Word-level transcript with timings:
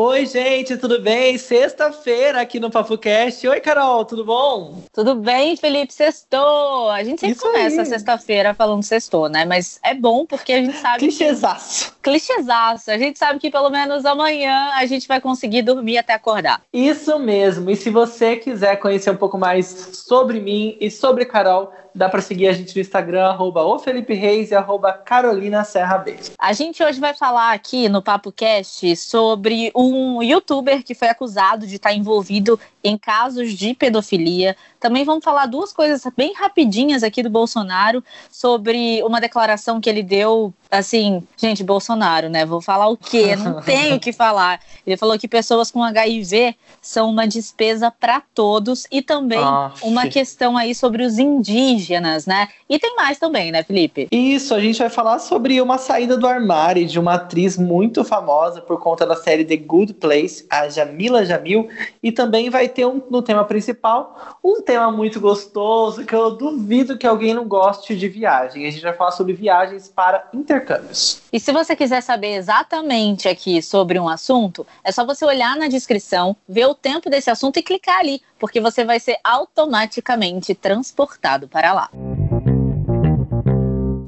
Oi, 0.00 0.26
gente, 0.26 0.76
tudo 0.76 1.00
bem? 1.00 1.36
Sexta-feira 1.36 2.40
aqui 2.40 2.60
no 2.60 2.70
PapoCast. 2.70 3.48
Oi, 3.48 3.58
Carol, 3.58 4.04
tudo 4.04 4.24
bom? 4.24 4.80
Tudo 4.92 5.16
bem, 5.16 5.56
Felipe? 5.56 5.92
Sextou. 5.92 6.88
A 6.88 7.02
gente 7.02 7.18
sempre 7.18 7.34
Isso 7.34 7.44
começa 7.44 7.84
sexta-feira 7.84 8.54
falando 8.54 8.84
sextou, 8.84 9.28
né? 9.28 9.44
Mas 9.44 9.80
é 9.82 9.94
bom 9.94 10.24
porque 10.24 10.52
a 10.52 10.62
gente 10.62 10.76
sabe. 10.76 11.00
Clichêzaço. 11.00 11.97
Clichêzaço. 12.08 12.90
A 12.90 12.96
gente 12.96 13.18
sabe 13.18 13.38
que 13.38 13.50
pelo 13.50 13.68
menos 13.68 14.06
amanhã 14.06 14.70
a 14.74 14.86
gente 14.86 15.06
vai 15.06 15.20
conseguir 15.20 15.60
dormir 15.60 15.98
até 15.98 16.14
acordar. 16.14 16.62
Isso 16.72 17.18
mesmo. 17.18 17.70
E 17.70 17.76
se 17.76 17.90
você 17.90 18.36
quiser 18.36 18.76
conhecer 18.76 19.10
um 19.10 19.16
pouco 19.16 19.36
mais 19.36 19.66
sobre 19.92 20.40
mim 20.40 20.74
e 20.80 20.90
sobre 20.90 21.26
Carol, 21.26 21.70
dá 21.94 22.08
para 22.08 22.22
seguir 22.22 22.48
a 22.48 22.52
gente 22.52 22.74
no 22.74 22.80
Instagram, 22.80 23.26
arroba 23.26 23.62
o 23.64 23.78
Felipe 23.78 24.14
Reis 24.14 24.50
e 24.50 24.54
arroba 24.54 24.92
Carolina 24.92 25.64
Serra 25.64 25.98
B. 25.98 26.16
A 26.38 26.52
gente 26.52 26.82
hoje 26.82 27.00
vai 27.00 27.12
falar 27.12 27.52
aqui 27.52 27.88
no 27.88 28.00
Papo 28.00 28.32
Cast 28.32 28.96
sobre 28.96 29.70
um 29.74 30.22
youtuber 30.22 30.82
que 30.82 30.94
foi 30.94 31.08
acusado 31.08 31.66
de 31.66 31.76
estar 31.76 31.92
envolvido 31.92 32.58
em 32.82 32.96
casos 32.96 33.52
de 33.52 33.74
pedofilia. 33.74 34.56
Também 34.78 35.04
vamos 35.04 35.24
falar 35.24 35.46
duas 35.46 35.72
coisas 35.72 36.02
bem 36.16 36.32
rapidinhas 36.34 37.02
aqui 37.02 37.22
do 37.22 37.28
Bolsonaro 37.28 38.02
sobre 38.30 39.02
uma 39.02 39.20
declaração 39.20 39.80
que 39.80 39.90
ele 39.90 40.02
deu, 40.02 40.54
assim, 40.70 41.26
gente, 41.36 41.64
Bolsonaro, 41.64 41.97
né? 41.98 42.44
Vou 42.44 42.60
falar 42.60 42.88
o 42.88 42.96
quê? 42.96 43.36
Não 43.36 43.60
tenho 43.62 43.96
o 43.96 44.00
que 44.00 44.12
falar. 44.12 44.60
Ele 44.86 44.96
falou 44.96 45.18
que 45.18 45.28
pessoas 45.28 45.70
com 45.70 45.82
HIV 45.82 46.54
são 46.80 47.10
uma 47.10 47.26
despesa 47.26 47.90
para 47.90 48.22
todos 48.34 48.86
e 48.90 49.02
também 49.02 49.42
ah, 49.42 49.72
uma 49.82 50.06
questão 50.08 50.56
aí 50.56 50.74
sobre 50.74 51.02
os 51.02 51.18
indígenas, 51.18 52.26
né? 52.26 52.48
E 52.68 52.78
tem 52.78 52.94
mais 52.94 53.18
também, 53.18 53.50
né, 53.50 53.62
Felipe? 53.62 54.08
Isso, 54.10 54.54
a 54.54 54.60
gente 54.60 54.78
vai 54.78 54.90
falar 54.90 55.18
sobre 55.18 55.60
uma 55.60 55.78
saída 55.78 56.16
do 56.16 56.26
armário 56.26 56.86
de 56.86 56.98
uma 56.98 57.14
atriz 57.14 57.56
muito 57.56 58.04
famosa 58.04 58.60
por 58.60 58.78
conta 58.78 59.06
da 59.06 59.16
série 59.16 59.44
The 59.44 59.56
Good 59.56 59.94
Place, 59.94 60.46
a 60.50 60.68
Jamila 60.68 61.24
Jamil, 61.24 61.68
e 62.02 62.12
também 62.12 62.50
vai 62.50 62.68
ter 62.68 62.86
um, 62.86 63.02
no 63.10 63.22
tema 63.22 63.44
principal 63.44 64.38
um 64.42 64.62
tema 64.62 64.90
muito 64.90 65.20
gostoso 65.20 66.04
que 66.04 66.14
eu 66.14 66.30
duvido 66.30 66.96
que 66.96 67.06
alguém 67.06 67.34
não 67.34 67.46
goste 67.46 67.96
de 67.96 68.08
viagem. 68.08 68.66
A 68.66 68.70
gente 68.70 68.82
vai 68.82 68.92
falar 68.92 69.12
sobre 69.12 69.32
viagens 69.32 69.88
para 69.88 70.28
intercâmbios. 70.32 71.22
E 71.32 71.40
se 71.40 71.52
você 71.52 71.74
quiser 71.74 71.87
saber 72.02 72.34
exatamente 72.34 73.28
aqui 73.28 73.62
sobre 73.62 73.98
um 73.98 74.08
assunto, 74.08 74.66
é 74.84 74.92
só 74.92 75.04
você 75.04 75.24
olhar 75.24 75.56
na 75.56 75.68
descrição, 75.68 76.36
ver 76.48 76.66
o 76.66 76.74
tempo 76.74 77.08
desse 77.08 77.30
assunto 77.30 77.58
e 77.58 77.62
clicar 77.62 77.98
ali, 77.98 78.20
porque 78.38 78.60
você 78.60 78.84
vai 78.84 79.00
ser 79.00 79.18
automaticamente 79.24 80.54
transportado 80.54 81.48
para 81.48 81.72
lá. 81.72 81.90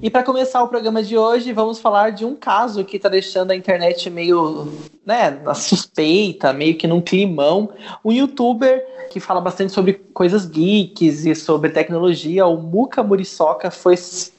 E 0.02 0.08
para 0.08 0.22
começar 0.22 0.62
o 0.62 0.68
programa 0.68 1.02
de 1.02 1.18
hoje, 1.18 1.52
vamos 1.52 1.78
falar 1.78 2.10
de 2.10 2.24
um 2.24 2.34
caso 2.34 2.84
que 2.86 2.96
está 2.96 3.08
deixando 3.08 3.50
a 3.50 3.56
internet 3.56 4.08
meio, 4.08 4.72
né, 5.04 5.30
na 5.30 5.52
suspeita, 5.52 6.54
meio 6.54 6.74
que 6.78 6.86
num 6.86 7.02
climão. 7.02 7.68
Um 8.02 8.10
youtuber 8.10 8.82
que 9.10 9.20
fala 9.20 9.42
bastante 9.42 9.72
sobre 9.72 9.94
coisas 10.14 10.46
geeks 10.46 11.26
e 11.26 11.34
sobre 11.34 11.68
tecnologia, 11.68 12.46
o 12.46 12.56
Muka 12.56 13.02
Muriçoca, 13.02 13.70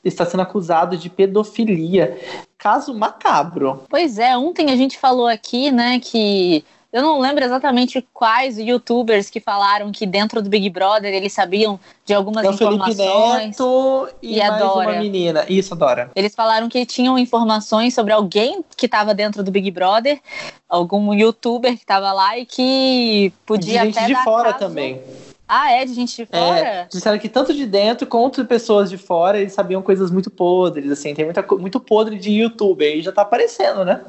está 0.03 0.25
sendo 0.25 0.41
acusado 0.41 0.97
de 0.97 1.09
pedofilia. 1.09 2.17
Caso 2.61 2.93
macabro. 2.93 3.85
Pois 3.89 4.19
é, 4.19 4.37
ontem 4.37 4.69
a 4.69 4.75
gente 4.75 4.95
falou 4.99 5.25
aqui, 5.25 5.71
né, 5.71 5.99
que 5.99 6.63
eu 6.93 7.01
não 7.01 7.19
lembro 7.19 7.43
exatamente 7.43 8.05
quais 8.13 8.59
youtubers 8.59 9.31
que 9.31 9.39
falaram 9.39 9.91
que 9.91 10.05
dentro 10.05 10.43
do 10.43 10.49
Big 10.49 10.69
Brother 10.69 11.11
eles 11.11 11.33
sabiam 11.33 11.79
de 12.05 12.13
algumas 12.13 12.45
é 12.45 12.49
o 12.49 12.53
informações. 12.53 12.97
Felipe 12.97 13.47
Neto 13.47 14.09
e, 14.21 14.35
e 14.35 14.41
a 14.41 14.57
Dora. 14.57 14.89
uma 14.91 14.99
menina. 14.99 15.45
Isso, 15.49 15.73
Dora. 15.73 16.11
Eles 16.13 16.35
falaram 16.35 16.69
que 16.69 16.85
tinham 16.85 17.17
informações 17.17 17.95
sobre 17.95 18.13
alguém 18.13 18.63
que 18.77 18.85
estava 18.85 19.13
dentro 19.13 19.41
do 19.41 19.49
Big 19.49 19.71
Brother, 19.71 20.19
algum 20.69 21.13
youtuber 21.13 21.73
que 21.75 21.83
estava 21.83 22.11
lá 22.11 22.37
e 22.37 22.45
que 22.45 23.33
podia 23.43 23.79
de 23.79 23.85
gente 23.85 23.97
até 23.97 24.07
de 24.07 24.23
fora 24.23 24.51
caso... 24.51 24.65
também. 24.65 25.01
Ah, 25.53 25.69
é? 25.69 25.83
De 25.83 25.93
gente 25.93 26.15
de 26.15 26.25
fora? 26.25 26.59
É, 26.59 26.87
disseram 26.89 27.19
que 27.19 27.27
tanto 27.27 27.53
de 27.53 27.65
dentro 27.65 28.07
quanto 28.07 28.41
de 28.41 28.47
pessoas 28.47 28.89
de 28.89 28.97
fora, 28.97 29.37
eles 29.37 29.51
sabiam 29.51 29.81
coisas 29.81 30.09
muito 30.09 30.31
podres, 30.31 30.89
assim, 30.89 31.13
tem 31.13 31.25
muita, 31.25 31.45
muito 31.59 31.77
podre 31.77 32.17
de 32.17 32.31
youtuber 32.31 32.95
e 32.95 33.01
já 33.01 33.11
tá 33.11 33.23
aparecendo, 33.23 33.83
né? 33.83 33.99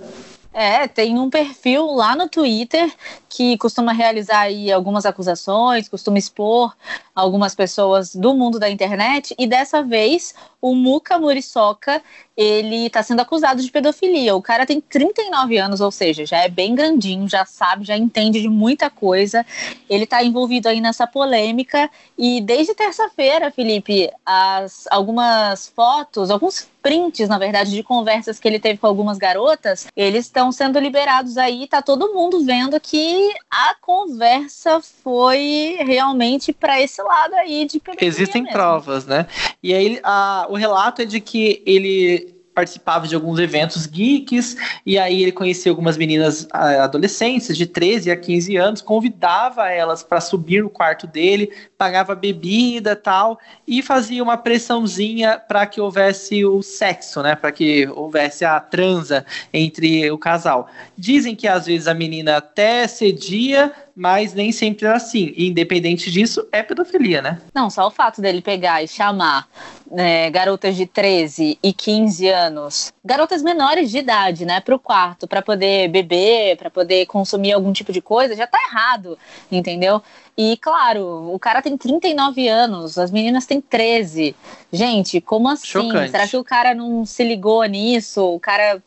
É, 0.54 0.86
tem 0.86 1.18
um 1.18 1.28
perfil 1.28 1.86
lá 1.86 2.14
no 2.14 2.28
Twitter 2.28 2.88
que 3.34 3.56
costuma 3.56 3.94
realizar 3.94 4.40
aí 4.40 4.70
algumas 4.70 5.06
acusações, 5.06 5.88
costuma 5.88 6.18
expor 6.18 6.76
algumas 7.14 7.54
pessoas 7.54 8.14
do 8.14 8.34
mundo 8.34 8.58
da 8.58 8.68
internet 8.68 9.34
e 9.38 9.46
dessa 9.46 9.82
vez 9.82 10.34
o 10.60 10.74
Muka 10.74 11.18
Muriçoca 11.18 12.02
ele 12.36 12.86
está 12.86 13.02
sendo 13.02 13.20
acusado 13.20 13.62
de 13.62 13.70
pedofilia. 13.70 14.34
O 14.36 14.42
cara 14.42 14.66
tem 14.66 14.80
39 14.80 15.56
anos, 15.58 15.80
ou 15.80 15.90
seja, 15.90 16.24
já 16.24 16.38
é 16.38 16.48
bem 16.48 16.74
grandinho, 16.74 17.28
já 17.28 17.44
sabe, 17.44 17.84
já 17.84 17.96
entende 17.96 18.40
de 18.40 18.48
muita 18.48 18.88
coisa. 18.88 19.44
Ele 19.88 20.04
está 20.04 20.22
envolvido 20.22 20.68
aí 20.68 20.80
nessa 20.80 21.06
polêmica 21.06 21.90
e 22.16 22.40
desde 22.40 22.74
terça-feira, 22.74 23.50
Felipe, 23.50 24.10
as, 24.24 24.86
algumas 24.90 25.68
fotos, 25.68 26.30
alguns 26.30 26.68
prints, 26.82 27.28
na 27.28 27.38
verdade, 27.38 27.70
de 27.70 27.82
conversas 27.82 28.40
que 28.40 28.48
ele 28.48 28.58
teve 28.58 28.78
com 28.78 28.86
algumas 28.86 29.16
garotas, 29.16 29.86
eles 29.94 30.26
estão 30.26 30.50
sendo 30.50 30.80
liberados 30.80 31.38
aí, 31.38 31.66
tá 31.68 31.80
todo 31.80 32.12
mundo 32.12 32.44
vendo 32.44 32.78
que 32.80 33.21
a 33.50 33.74
conversa 33.80 34.80
foi 34.80 35.78
realmente 35.80 36.52
para 36.52 36.80
esse 36.80 37.02
lado 37.02 37.34
aí 37.34 37.64
de 37.64 37.80
Existem 38.00 38.42
mesmo. 38.42 38.56
provas, 38.56 39.06
né? 39.06 39.26
E 39.62 39.74
aí 39.74 40.00
a, 40.02 40.46
o 40.48 40.54
relato 40.54 41.02
é 41.02 41.04
de 41.04 41.20
que 41.20 41.62
ele 41.66 42.41
participava 42.54 43.06
de 43.08 43.14
alguns 43.14 43.38
eventos 43.38 43.86
geeks, 43.86 44.56
e 44.84 44.98
aí 44.98 45.22
ele 45.22 45.32
conhecia 45.32 45.72
algumas 45.72 45.96
meninas 45.96 46.46
adolescentes 46.52 47.56
de 47.56 47.66
13 47.66 48.10
a 48.10 48.16
15 48.16 48.56
anos, 48.56 48.80
convidava 48.82 49.70
elas 49.70 50.02
para 50.02 50.20
subir 50.20 50.62
no 50.62 50.70
quarto 50.70 51.06
dele, 51.06 51.50
pagava 51.78 52.14
bebida 52.14 52.94
tal, 52.94 53.38
e 53.66 53.82
fazia 53.82 54.22
uma 54.22 54.36
pressãozinha 54.36 55.38
para 55.38 55.66
que 55.66 55.80
houvesse 55.80 56.44
o 56.44 56.62
sexo, 56.62 57.22
né? 57.22 57.34
Para 57.34 57.52
que 57.52 57.86
houvesse 57.88 58.44
a 58.44 58.60
transa 58.60 59.24
entre 59.52 60.10
o 60.10 60.18
casal. 60.18 60.68
Dizem 60.96 61.34
que 61.34 61.48
às 61.48 61.66
vezes 61.66 61.88
a 61.88 61.94
menina 61.94 62.36
até 62.36 62.86
cedia, 62.86 63.72
mas 63.94 64.34
nem 64.34 64.50
sempre 64.52 64.86
era 64.86 64.96
assim. 64.96 65.32
E, 65.36 65.48
independente 65.48 66.10
disso, 66.10 66.46
é 66.50 66.62
pedofilia, 66.62 67.20
né? 67.20 67.40
Não, 67.54 67.68
só 67.70 67.86
o 67.86 67.90
fato 67.90 68.20
dele 68.20 68.40
pegar 68.40 68.82
e 68.82 68.88
chamar 68.88 69.46
né, 69.90 70.30
garotas 70.30 70.76
de 70.76 70.86
13 70.86 71.58
e 71.62 71.72
15 71.72 72.28
anos, 72.28 72.92
garotas 73.04 73.42
menores 73.42 73.90
de 73.90 73.98
idade, 73.98 74.46
né, 74.46 74.60
para 74.60 74.74
o 74.74 74.78
quarto, 74.78 75.28
para 75.28 75.42
poder 75.42 75.88
beber, 75.88 76.56
para 76.56 76.70
poder 76.70 77.06
consumir 77.06 77.52
algum 77.52 77.72
tipo 77.72 77.92
de 77.92 78.00
coisa, 78.00 78.34
já 78.34 78.46
tá 78.46 78.58
errado, 78.70 79.18
entendeu? 79.50 80.02
E 80.36 80.56
claro, 80.56 81.30
o 81.32 81.38
cara 81.38 81.60
tem 81.60 81.76
39 81.76 82.48
anos, 82.48 82.98
as 82.98 83.10
meninas 83.10 83.44
têm 83.44 83.60
13. 83.60 84.34
Gente, 84.72 85.20
como 85.20 85.48
assim? 85.48 85.66
Chocante. 85.66 86.10
Será 86.10 86.26
que 86.26 86.36
o 86.38 86.44
cara 86.44 86.74
não 86.74 87.04
se 87.04 87.22
ligou 87.22 87.62
nisso? 87.64 88.24
O 88.24 88.40
cara 88.40 88.82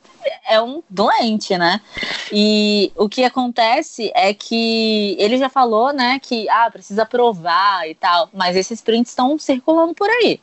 é 0.50 0.60
um 0.60 0.82
doente, 0.90 1.56
né? 1.56 1.80
E 2.32 2.92
o 2.96 3.08
que 3.08 3.24
acontece 3.24 4.12
é 4.16 4.34
que 4.34 5.16
ele 5.20 5.38
já 5.38 5.48
falou, 5.48 5.94
né, 5.94 6.20
que 6.20 6.50
ah, 6.50 6.70
precisa 6.72 7.06
provar 7.06 7.88
e 7.88 7.94
tal, 7.94 8.28
mas 8.34 8.56
esses 8.56 8.82
prints 8.82 9.12
estão 9.12 9.38
circulando 9.38 9.94
por 9.94 10.10
aí. 10.10 10.40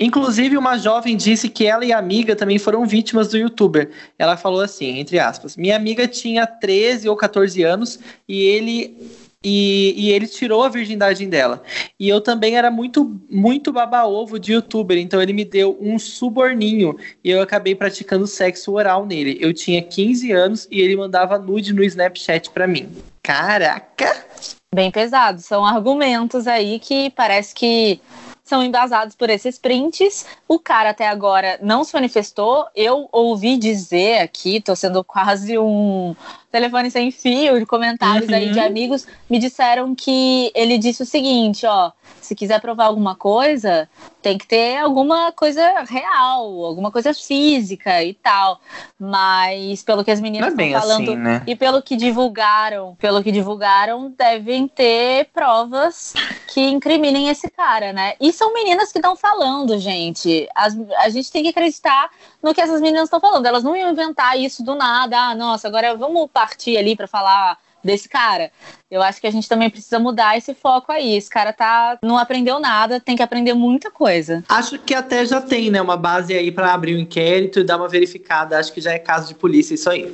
Inclusive, 0.00 0.56
uma 0.56 0.78
jovem 0.78 1.16
disse 1.16 1.48
que 1.48 1.66
ela 1.66 1.84
e 1.84 1.92
a 1.92 1.98
amiga 1.98 2.36
também 2.36 2.58
foram 2.58 2.86
vítimas 2.86 3.28
do 3.28 3.36
youtuber. 3.36 3.90
Ela 4.18 4.36
falou 4.36 4.60
assim, 4.60 4.98
entre 4.98 5.18
aspas, 5.18 5.56
minha 5.56 5.76
amiga 5.76 6.06
tinha 6.06 6.46
13 6.46 7.08
ou 7.08 7.16
14 7.16 7.62
anos 7.62 7.98
e 8.28 8.40
ele 8.40 8.96
e, 9.42 9.94
e, 9.96 10.10
ele 10.10 10.26
tirou 10.26 10.64
a 10.64 10.68
virgindade 10.68 11.24
dela. 11.26 11.62
E 11.98 12.08
eu 12.08 12.20
também 12.20 12.56
era 12.56 12.70
muito, 12.70 13.20
muito 13.30 13.72
baba-ovo 13.72 14.38
de 14.38 14.52
youtuber, 14.52 14.98
então 14.98 15.22
ele 15.22 15.32
me 15.32 15.44
deu 15.44 15.78
um 15.80 15.98
suborninho 15.98 16.96
e 17.22 17.30
eu 17.30 17.40
acabei 17.40 17.74
praticando 17.74 18.26
sexo 18.26 18.72
oral 18.72 19.06
nele. 19.06 19.38
Eu 19.40 19.54
tinha 19.54 19.80
15 19.80 20.32
anos 20.32 20.68
e 20.70 20.80
ele 20.80 20.96
mandava 20.96 21.38
nude 21.38 21.72
no 21.72 21.84
Snapchat 21.84 22.50
para 22.50 22.66
mim. 22.66 22.90
Caraca! 23.22 24.26
Bem 24.74 24.90
pesado. 24.90 25.40
São 25.40 25.64
argumentos 25.64 26.46
aí 26.46 26.78
que 26.78 27.10
parece 27.10 27.54
que 27.54 28.00
são 28.48 28.62
embasados 28.62 29.14
por 29.14 29.28
esses 29.28 29.58
prints. 29.58 30.26
O 30.48 30.58
cara 30.58 30.90
até 30.90 31.06
agora 31.06 31.58
não 31.62 31.84
se 31.84 31.94
manifestou. 31.94 32.66
Eu 32.74 33.08
ouvi 33.12 33.56
dizer 33.58 34.20
aqui, 34.20 34.60
tô 34.60 34.74
sendo 34.74 35.04
quase 35.04 35.58
um 35.58 36.16
telefone 36.50 36.90
sem 36.90 37.10
fio 37.10 37.58
de 37.58 37.66
comentários 37.66 38.28
uhum. 38.28 38.34
aí 38.34 38.50
de 38.50 38.58
uhum. 38.58 38.66
amigos, 38.66 39.06
me 39.28 39.38
disseram 39.38 39.94
que 39.94 40.50
ele 40.54 40.78
disse 40.78 41.02
o 41.02 41.06
seguinte, 41.06 41.66
ó, 41.66 41.92
se 42.20 42.34
quiser 42.34 42.60
provar 42.60 42.86
alguma 42.86 43.14
coisa, 43.14 43.88
tem 44.20 44.36
que 44.36 44.46
ter 44.46 44.76
alguma 44.76 45.32
coisa 45.32 45.82
real, 45.88 46.64
alguma 46.64 46.90
coisa 46.90 47.14
física 47.14 48.02
e 48.02 48.12
tal. 48.14 48.60
Mas 48.98 49.82
pelo 49.82 50.04
que 50.04 50.10
as 50.10 50.20
meninas 50.20 50.48
é 50.58 50.62
estão 50.62 50.80
falando 50.80 51.10
assim, 51.10 51.16
né? 51.16 51.42
e 51.46 51.56
pelo 51.56 51.82
que 51.82 51.96
divulgaram, 51.96 52.96
pelo 52.96 53.22
que 53.22 53.32
divulgaram, 53.32 54.12
devem 54.16 54.68
ter 54.68 55.26
provas 55.32 56.12
que 56.52 56.60
incriminem 56.68 57.28
esse 57.28 57.48
cara, 57.48 57.92
né? 57.92 58.14
E 58.20 58.32
são 58.32 58.52
meninas 58.52 58.92
que 58.92 58.98
estão 58.98 59.16
falando, 59.16 59.78
gente. 59.78 60.48
As, 60.54 60.76
a 60.98 61.08
gente 61.08 61.30
tem 61.30 61.42
que 61.42 61.50
acreditar 61.50 62.10
no 62.42 62.52
que 62.52 62.60
essas 62.60 62.80
meninas 62.80 63.04
estão 63.04 63.20
falando. 63.20 63.46
Elas 63.46 63.64
não 63.64 63.76
iam 63.76 63.90
inventar 63.90 64.38
isso 64.38 64.62
do 64.62 64.74
nada. 64.74 65.16
Ah, 65.18 65.34
nossa, 65.34 65.68
agora 65.68 65.96
vamos 65.96 66.28
partir 66.38 66.76
ali 66.76 66.94
para 66.94 67.08
falar 67.08 67.58
desse 67.82 68.08
cara. 68.08 68.52
Eu 68.88 69.02
acho 69.02 69.20
que 69.20 69.26
a 69.26 69.30
gente 69.30 69.48
também 69.48 69.68
precisa 69.68 69.98
mudar 69.98 70.36
esse 70.36 70.54
foco 70.54 70.92
aí. 70.92 71.16
Esse 71.16 71.28
cara 71.28 71.52
tá 71.52 71.98
não 72.00 72.16
aprendeu 72.16 72.60
nada, 72.60 73.00
tem 73.00 73.16
que 73.16 73.22
aprender 73.22 73.54
muita 73.54 73.90
coisa. 73.90 74.44
Acho 74.48 74.78
que 74.78 74.94
até 74.94 75.24
já 75.26 75.40
tem, 75.40 75.68
né, 75.68 75.82
uma 75.82 75.96
base 75.96 76.32
aí 76.34 76.52
para 76.52 76.72
abrir 76.72 76.94
um 76.94 77.00
inquérito 77.00 77.58
e 77.58 77.64
dar 77.64 77.76
uma 77.76 77.88
verificada. 77.88 78.56
Acho 78.56 78.72
que 78.72 78.80
já 78.80 78.92
é 78.92 78.98
caso 79.00 79.26
de 79.28 79.34
polícia 79.34 79.74
isso 79.74 79.90
aí. 79.90 80.12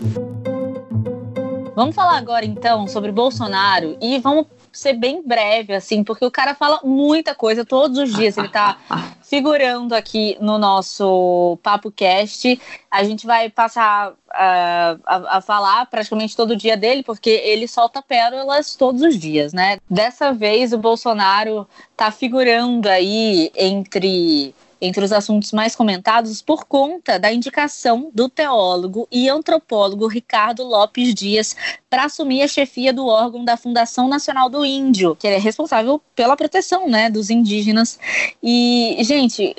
Vamos 1.76 1.94
falar 1.94 2.16
agora 2.16 2.46
então 2.46 2.86
sobre 2.86 3.12
Bolsonaro 3.12 3.98
e 4.00 4.18
vamos 4.18 4.46
ser 4.74 4.94
bem 4.94 5.22
breve, 5.26 5.74
assim, 5.74 6.02
porque 6.02 6.24
o 6.24 6.30
cara 6.30 6.54
fala 6.54 6.80
muita 6.82 7.34
coisa 7.34 7.64
todos 7.64 7.98
os 7.98 8.12
dias. 8.12 8.36
Ele 8.36 8.48
tá 8.48 8.76
figurando 9.22 9.94
aqui 9.94 10.36
no 10.40 10.58
nosso 10.58 11.58
Papo 11.62 11.90
Cast. 11.90 12.60
A 12.90 13.04
gente 13.04 13.26
vai 13.26 13.48
passar 13.48 14.10
uh, 14.10 15.00
a, 15.06 15.38
a, 15.38 15.40
falar 15.40 15.86
praticamente 15.86 16.36
todo 16.36 16.56
dia 16.56 16.76
dele, 16.76 17.02
porque 17.02 17.30
ele 17.30 17.68
solta 17.68 18.02
pérolas 18.02 18.74
todos 18.74 19.02
os 19.02 19.18
dias, 19.18 19.52
né? 19.52 19.78
Dessa 19.88 20.32
vez 20.32 20.72
o 20.72 20.78
Bolsonaro 20.78 21.66
tá 21.96 22.10
figurando 22.10 22.88
aí 22.88 23.50
entre 23.56 24.54
entre 24.84 25.04
os 25.04 25.12
assuntos 25.12 25.52
mais 25.52 25.74
comentados 25.74 26.42
por 26.42 26.64
conta 26.66 27.18
da 27.18 27.32
indicação 27.32 28.10
do 28.12 28.28
teólogo 28.28 29.08
e 29.10 29.28
antropólogo 29.28 30.06
Ricardo 30.06 30.62
Lopes 30.62 31.14
Dias 31.14 31.56
para 31.88 32.04
assumir 32.04 32.42
a 32.42 32.48
chefia 32.48 32.92
do 32.92 33.06
órgão 33.06 33.44
da 33.44 33.56
Fundação 33.56 34.08
Nacional 34.08 34.48
do 34.50 34.64
Índio, 34.64 35.16
que 35.16 35.26
é 35.26 35.38
responsável 35.38 36.00
pela 36.14 36.36
proteção 36.36 36.88
né, 36.88 37.08
dos 37.08 37.30
indígenas. 37.30 37.98
E, 38.42 38.96
gente, 39.00 39.56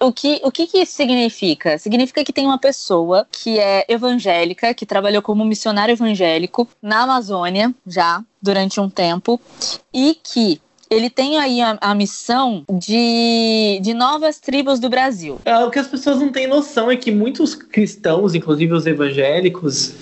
o 0.00 0.12
que, 0.12 0.40
o 0.42 0.50
que, 0.50 0.66
que 0.66 0.78
isso 0.78 0.92
significa? 0.92 1.78
Significa 1.78 2.24
que 2.24 2.32
tem 2.32 2.46
uma 2.46 2.58
pessoa 2.58 3.26
que 3.30 3.58
é 3.58 3.84
evangélica, 3.88 4.74
que 4.74 4.86
trabalhou 4.86 5.22
como 5.22 5.44
missionário 5.44 5.92
evangélico 5.92 6.68
na 6.80 7.02
Amazônia 7.02 7.72
já 7.86 8.24
durante 8.40 8.80
um 8.80 8.88
tempo 8.88 9.40
e 9.92 10.18
que 10.22 10.60
ele 10.92 11.08
tem 11.08 11.38
aí 11.38 11.60
a, 11.60 11.78
a, 11.80 11.94
missão 11.94 12.64
de, 12.70 13.80
de 13.80 13.94
novas 13.94 14.38
tribos 14.38 14.78
do 14.78 14.90
Brasil. 14.90 15.40
É, 15.44 15.56
o 15.58 15.70
que 15.70 15.78
as 15.78 15.86
pessoas 15.86 16.20
não 16.20 16.30
têm 16.30 16.46
noção 16.46 16.90
é 16.90 16.96
que 16.96 17.10
muitos 17.10 17.54
cristãos, 17.54 18.34
inclusive 18.34 18.72
os 18.74 18.86
evangélicos, 18.86 19.94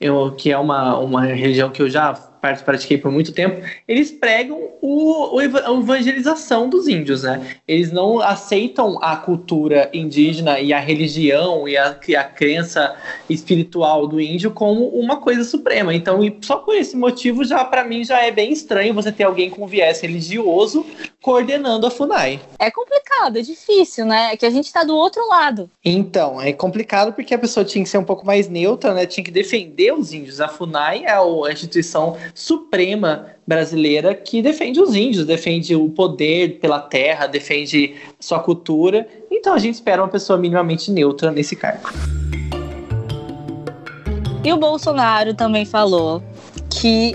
eu, 0.00 0.32
que 0.32 0.50
é 0.50 0.56
uma, 0.56 0.98
uma 0.98 1.26
religião 1.26 1.70
que 1.70 1.82
eu 1.82 1.90
já 1.90 2.29
pratiquei 2.40 2.96
por 2.96 3.12
muito 3.12 3.32
tempo, 3.32 3.60
eles 3.86 4.10
pregam 4.10 4.70
o, 4.80 5.36
o, 5.36 5.38
a 5.38 5.78
evangelização 5.78 6.68
dos 6.68 6.88
índios, 6.88 7.22
né? 7.22 7.56
Eles 7.68 7.92
não 7.92 8.20
aceitam 8.20 8.98
a 9.02 9.16
cultura 9.16 9.90
indígena 9.92 10.58
e 10.58 10.72
a 10.72 10.80
religião 10.80 11.68
e 11.68 11.76
a, 11.76 11.98
e 12.08 12.16
a 12.16 12.24
crença 12.24 12.96
espiritual 13.28 14.06
do 14.06 14.20
índio 14.20 14.50
como 14.50 14.88
uma 14.88 15.18
coisa 15.18 15.44
suprema. 15.44 15.94
Então, 15.94 16.20
só 16.40 16.56
por 16.56 16.74
esse 16.74 16.96
motivo, 16.96 17.44
já 17.44 17.64
para 17.64 17.84
mim 17.84 18.04
já 18.04 18.24
é 18.24 18.30
bem 18.30 18.52
estranho 18.52 18.94
você 18.94 19.12
ter 19.12 19.24
alguém 19.24 19.50
com 19.50 19.66
viés 19.66 20.00
religioso 20.00 20.86
coordenando 21.22 21.86
a 21.86 21.90
FUNAI. 21.90 22.40
É 22.58 22.70
complicado, 22.70 23.38
é 23.38 23.42
difícil, 23.42 24.06
né? 24.06 24.32
É 24.32 24.36
que 24.36 24.46
a 24.46 24.50
gente 24.50 24.66
está 24.66 24.84
do 24.84 24.96
outro 24.96 25.26
lado. 25.28 25.70
Então, 25.84 26.40
é 26.40 26.52
complicado 26.52 27.12
porque 27.12 27.34
a 27.34 27.38
pessoa 27.38 27.64
tinha 27.64 27.84
que 27.84 27.90
ser 27.90 27.98
um 27.98 28.04
pouco 28.04 28.26
mais 28.26 28.48
neutra, 28.48 28.94
né? 28.94 29.06
Tinha 29.06 29.24
que 29.24 29.30
defender 29.30 29.92
os 29.92 30.12
índios. 30.12 30.40
A 30.40 30.48
FUNAI 30.48 31.04
é 31.04 31.12
a 31.12 31.52
instituição 31.52 32.16
suprema 32.34 33.26
brasileira 33.46 34.14
que 34.14 34.40
defende 34.40 34.80
os 34.80 34.94
índios, 34.94 35.26
defende 35.26 35.74
o 35.74 35.90
poder 35.90 36.58
pela 36.60 36.80
terra, 36.80 37.26
defende 37.26 37.96
sua 38.18 38.38
cultura. 38.40 39.06
Então 39.30 39.52
a 39.52 39.58
gente 39.58 39.74
espera 39.74 40.02
uma 40.02 40.08
pessoa 40.08 40.38
minimamente 40.38 40.90
neutra 40.90 41.30
nesse 41.30 41.56
cargo. 41.56 41.88
E 44.42 44.52
o 44.52 44.56
Bolsonaro 44.56 45.34
também 45.34 45.66
falou 45.66 46.22
que 46.70 47.14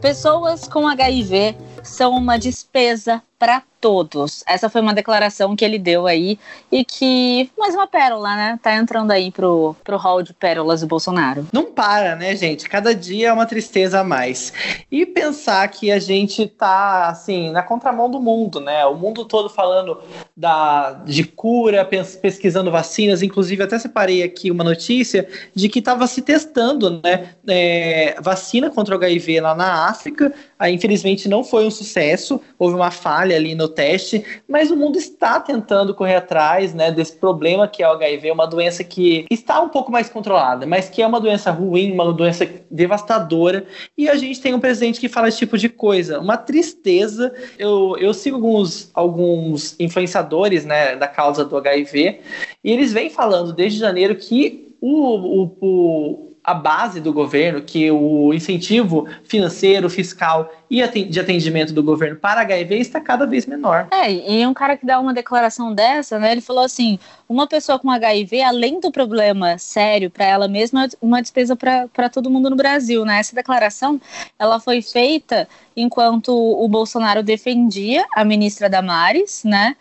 pessoas 0.00 0.66
com 0.66 0.88
HIV 0.88 1.54
são 1.84 2.12
uma 2.12 2.38
despesa 2.38 3.22
para 3.38 3.62
todos. 3.78 4.42
Essa 4.48 4.70
foi 4.70 4.80
uma 4.80 4.94
declaração 4.94 5.54
que 5.54 5.62
ele 5.62 5.78
deu 5.78 6.06
aí 6.06 6.38
e 6.72 6.82
que 6.82 7.50
mais 7.58 7.74
uma 7.74 7.86
pérola, 7.86 8.34
né? 8.34 8.58
Tá 8.62 8.74
entrando 8.74 9.10
aí 9.10 9.30
pro, 9.30 9.76
pro 9.84 9.98
hall 9.98 10.22
de 10.22 10.32
pérolas 10.32 10.80
do 10.80 10.86
Bolsonaro. 10.86 11.46
Não 11.52 11.66
para, 11.66 12.16
né, 12.16 12.34
gente? 12.34 12.66
Cada 12.66 12.94
dia 12.94 13.28
é 13.28 13.32
uma 13.32 13.44
tristeza 13.44 14.00
a 14.00 14.04
mais. 14.04 14.50
E 14.90 15.04
pensar 15.04 15.68
que 15.68 15.92
a 15.92 15.98
gente 15.98 16.46
tá 16.46 17.08
assim 17.08 17.50
na 17.50 17.62
contramão 17.62 18.10
do 18.10 18.18
mundo, 18.18 18.58
né? 18.60 18.86
O 18.86 18.94
mundo 18.94 19.26
todo 19.26 19.50
falando 19.50 20.00
da 20.34 20.92
de 21.04 21.24
cura, 21.24 21.84
pesquisando 21.84 22.70
vacinas, 22.70 23.22
inclusive 23.22 23.62
até 23.62 23.78
separei 23.78 24.22
aqui 24.22 24.50
uma 24.50 24.64
notícia 24.64 25.28
de 25.54 25.68
que 25.68 25.80
estava 25.80 26.06
se 26.06 26.22
testando, 26.22 27.02
né, 27.04 27.34
é, 27.46 28.16
vacina 28.22 28.70
contra 28.70 28.94
o 28.94 28.98
HIV 28.98 29.40
lá 29.42 29.54
na 29.54 29.86
África. 29.90 30.32
Aí, 30.64 30.74
infelizmente 30.74 31.28
não 31.28 31.42
foi 31.42 31.66
um 31.66 31.70
sucesso, 31.70 32.40
houve 32.58 32.74
uma 32.74 32.90
falha 32.90 33.24
falha 33.24 33.36
ali 33.36 33.54
no 33.54 33.68
teste, 33.68 34.24
mas 34.48 34.70
o 34.70 34.76
mundo 34.76 34.98
está 34.98 35.40
tentando 35.40 35.94
correr 35.94 36.16
atrás 36.16 36.74
né, 36.74 36.90
desse 36.90 37.16
problema 37.16 37.66
que 37.66 37.82
é 37.82 37.88
o 37.88 37.92
HIV, 37.92 38.30
uma 38.30 38.46
doença 38.46 38.84
que 38.84 39.24
está 39.30 39.60
um 39.60 39.68
pouco 39.68 39.90
mais 39.90 40.08
controlada, 40.08 40.66
mas 40.66 40.88
que 40.88 41.00
é 41.00 41.06
uma 41.06 41.20
doença 41.20 41.50
ruim, 41.50 41.92
uma 41.92 42.12
doença 42.12 42.48
devastadora, 42.70 43.66
e 43.96 44.08
a 44.08 44.16
gente 44.16 44.40
tem 44.40 44.52
um 44.52 44.60
presidente 44.60 45.00
que 45.00 45.08
fala 45.08 45.28
esse 45.28 45.38
tipo 45.38 45.56
de 45.56 45.68
coisa, 45.68 46.20
uma 46.20 46.36
tristeza. 46.36 47.32
Eu, 47.58 47.96
eu 47.98 48.12
sigo 48.12 48.36
alguns, 48.36 48.90
alguns 48.92 49.78
influenciadores 49.78 50.64
né, 50.64 50.96
da 50.96 51.08
causa 51.08 51.44
do 51.44 51.56
HIV, 51.56 52.20
e 52.62 52.70
eles 52.70 52.92
vêm 52.92 53.10
falando 53.10 53.52
desde 53.52 53.78
janeiro 53.78 54.16
que 54.16 54.74
o, 54.80 55.44
o, 55.44 55.56
o 55.60 56.33
a 56.44 56.52
base 56.52 57.00
do 57.00 57.10
governo, 57.10 57.62
que 57.62 57.90
o 57.90 58.34
incentivo 58.34 59.08
financeiro, 59.24 59.88
fiscal 59.88 60.52
e 60.70 60.86
de 61.06 61.18
atendimento 61.18 61.72
do 61.72 61.82
governo 61.82 62.16
para 62.16 62.42
HIV 62.42 62.76
está 62.76 63.00
cada 63.00 63.26
vez 63.26 63.46
menor. 63.46 63.88
É, 63.90 64.12
e 64.12 64.46
um 64.46 64.52
cara 64.52 64.76
que 64.76 64.84
dá 64.84 65.00
uma 65.00 65.14
declaração 65.14 65.72
dessa, 65.72 66.18
né, 66.18 66.32
ele 66.32 66.42
falou 66.42 66.62
assim: 66.62 66.98
uma 67.26 67.46
pessoa 67.46 67.78
com 67.78 67.90
HIV, 67.90 68.42
além 68.42 68.78
do 68.78 68.92
problema 68.92 69.56
sério 69.56 70.10
para 70.10 70.26
ela 70.26 70.46
mesma, 70.46 70.84
é 70.84 70.88
uma 71.00 71.22
despesa 71.22 71.56
para 71.56 72.10
todo 72.10 72.30
mundo 72.30 72.50
no 72.50 72.56
Brasil, 72.56 73.04
né? 73.06 73.20
Essa 73.20 73.34
declaração, 73.34 73.98
ela 74.38 74.60
foi 74.60 74.82
feita 74.82 75.48
enquanto 75.74 76.28
o 76.28 76.68
Bolsonaro 76.68 77.22
defendia 77.22 78.04
a 78.14 78.24
ministra 78.24 78.68
Damares, 78.68 79.42
né? 79.44 79.76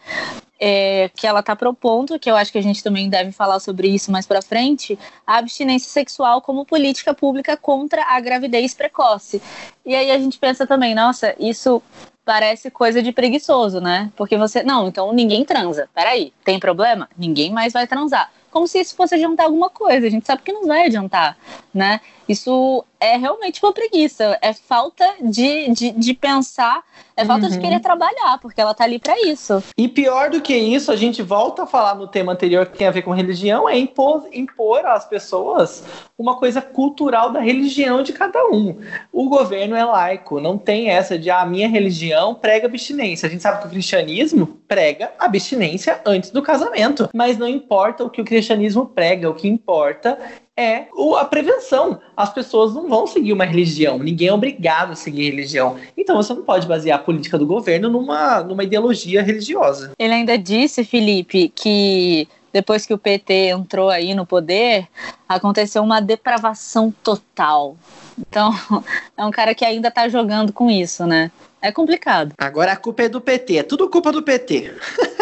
É, 0.66 1.10
que 1.14 1.28
ela 1.28 1.42
está 1.42 1.58
propondo, 1.58 2.18
que 2.18 2.32
eu 2.32 2.38
acho 2.38 2.50
que 2.50 2.58
a 2.58 2.64
gente 2.64 2.82
também 2.82 3.10
deve 3.10 3.34
falar 3.34 3.60
sobre 3.60 3.90
isso 3.90 4.10
mais 4.10 4.26
para 4.26 4.42
frente, 4.42 4.98
a 5.28 5.40
abstinência 5.40 5.92
sexual 5.92 6.42
como 6.42 6.64
política 6.64 7.14
pública 7.14 7.58
contra 7.58 8.02
a 8.06 8.18
gravidez 8.22 8.74
precoce. 8.74 9.42
E 9.86 9.94
aí 9.94 10.10
a 10.10 10.18
gente 10.18 10.40
pensa 10.40 10.66
também, 10.66 10.96
nossa, 10.96 11.36
isso 11.38 11.84
parece 12.24 12.72
coisa 12.72 13.04
de 13.04 13.12
preguiçoso, 13.12 13.82
né? 13.82 14.10
Porque 14.16 14.38
você, 14.38 14.64
não, 14.64 14.88
então 14.88 15.12
ninguém 15.12 15.44
transa. 15.44 15.90
Peraí, 15.94 16.32
tem 16.46 16.58
problema? 16.58 17.10
Ninguém 17.18 17.52
mais 17.52 17.74
vai 17.74 17.86
transar. 17.86 18.32
Como 18.50 18.66
se 18.66 18.80
isso 18.80 18.96
fosse 18.96 19.16
adiantar 19.16 19.48
alguma 19.48 19.70
coisa. 19.70 20.08
A 20.08 20.10
gente 20.10 20.26
sabe 20.26 20.44
que 20.44 20.54
não 20.54 20.66
vai 20.66 20.86
adiantar, 20.86 21.38
né? 21.74 22.00
Isso 22.28 22.84
é 23.04 23.18
realmente 23.18 23.62
uma 23.62 23.74
preguiça, 23.74 24.38
é 24.42 24.54
falta 24.54 25.06
de, 25.22 25.70
de, 25.72 25.92
de 25.92 26.14
pensar, 26.14 26.82
é 27.18 27.26
falta 27.26 27.48
uhum. 27.48 27.52
de 27.52 27.60
querer 27.60 27.82
trabalhar, 27.82 28.40
porque 28.42 28.62
ela 28.62 28.74
tá 28.74 28.86
ali 28.86 28.98
para 28.98 29.20
isso. 29.22 29.62
E 29.78 29.90
pior 29.90 30.30
do 30.30 30.40
que 30.40 30.56
isso, 30.56 30.90
a 30.90 30.96
gente 30.96 31.22
volta 31.22 31.64
a 31.64 31.68
falar 31.68 31.96
no 31.96 32.08
tema 32.08 32.32
anterior 32.32 32.66
que 32.66 32.78
tem 32.78 32.88
a 32.88 32.92
ver 32.92 33.02
com 33.02 33.12
religião, 33.12 33.68
é 33.68 33.78
impor, 33.78 34.26
impor 34.32 34.86
às 34.86 35.06
pessoas 35.06 35.84
uma 36.18 36.38
coisa 36.38 36.62
cultural 36.62 37.32
da 37.32 37.42
religião 37.42 38.02
de 38.02 38.14
cada 38.14 38.46
um. 38.46 38.80
O 39.12 39.28
governo 39.28 39.76
é 39.76 39.84
laico, 39.84 40.40
não 40.40 40.58
tem 40.58 40.90
essa 40.90 41.20
de 41.20 41.30
ah, 41.30 41.42
a 41.42 41.46
minha 41.46 41.68
religião 41.68 42.34
prega 42.34 42.68
abstinência. 42.68 43.28
A 43.28 43.30
gente 43.30 43.42
sabe 43.42 43.62
que 43.62 43.68
o 43.68 43.70
cristianismo 43.70 44.48
prega 44.66 45.12
abstinência 45.20 46.00
antes 46.06 46.30
do 46.30 46.42
casamento, 46.42 47.10
mas 47.14 47.38
não 47.38 47.48
importa 47.48 48.06
o 48.06 48.10
que 48.10 48.22
o 48.22 48.26
cristianismo 48.26 48.86
prega, 48.86 49.30
o 49.30 49.36
que 49.36 49.48
importa 49.48 50.18
é 50.58 50.88
a 51.20 51.26
prevenção. 51.26 52.00
As 52.16 52.32
pessoas 52.34 52.74
não 52.74 52.88
vão 52.88 53.08
seguir 53.08 53.34
uma 53.34 53.46
religião, 53.46 53.98
ninguém 53.98 54.28
é 54.28 54.34
obrigado 54.34 54.92
a 54.92 54.96
seguir 54.96 55.32
religião. 55.32 55.78
Então 55.98 56.16
você 56.16 56.34
não 56.34 56.44
pode 56.44 56.68
basear 56.68 57.00
a 57.00 57.04
política 57.04 57.38
do 57.38 57.46
governo 57.46 57.90
numa, 57.90 58.42
numa 58.44 58.64
ideologia 58.64 59.22
religiosa. 59.24 59.92
Ele 59.98 60.14
ainda 60.14 60.38
disse, 60.38 60.84
Felipe, 60.84 61.52
que 61.56 62.28
depois 62.52 62.86
que 62.86 62.94
o 62.94 63.00
PT 63.00 63.50
entrou 63.50 63.90
aí 63.90 64.14
no 64.14 64.28
poder, 64.28 64.88
aconteceu 65.28 65.82
uma 65.82 66.00
depravação 66.00 66.94
total. 67.04 67.76
Então, 68.18 68.52
é 69.18 69.26
um 69.26 69.32
cara 69.32 69.56
que 69.56 69.66
ainda 69.66 69.90
tá 69.90 70.08
jogando 70.08 70.54
com 70.54 70.70
isso, 70.70 71.06
né? 71.08 71.32
É 71.60 71.72
complicado. 71.72 72.34
Agora 72.38 72.74
a 72.74 72.76
culpa 72.76 73.04
é 73.04 73.10
do 73.10 73.22
PT, 73.22 73.58
é 73.58 73.64
tudo 73.64 73.90
culpa 73.90 74.12
do 74.12 74.22
PT. 74.22 74.74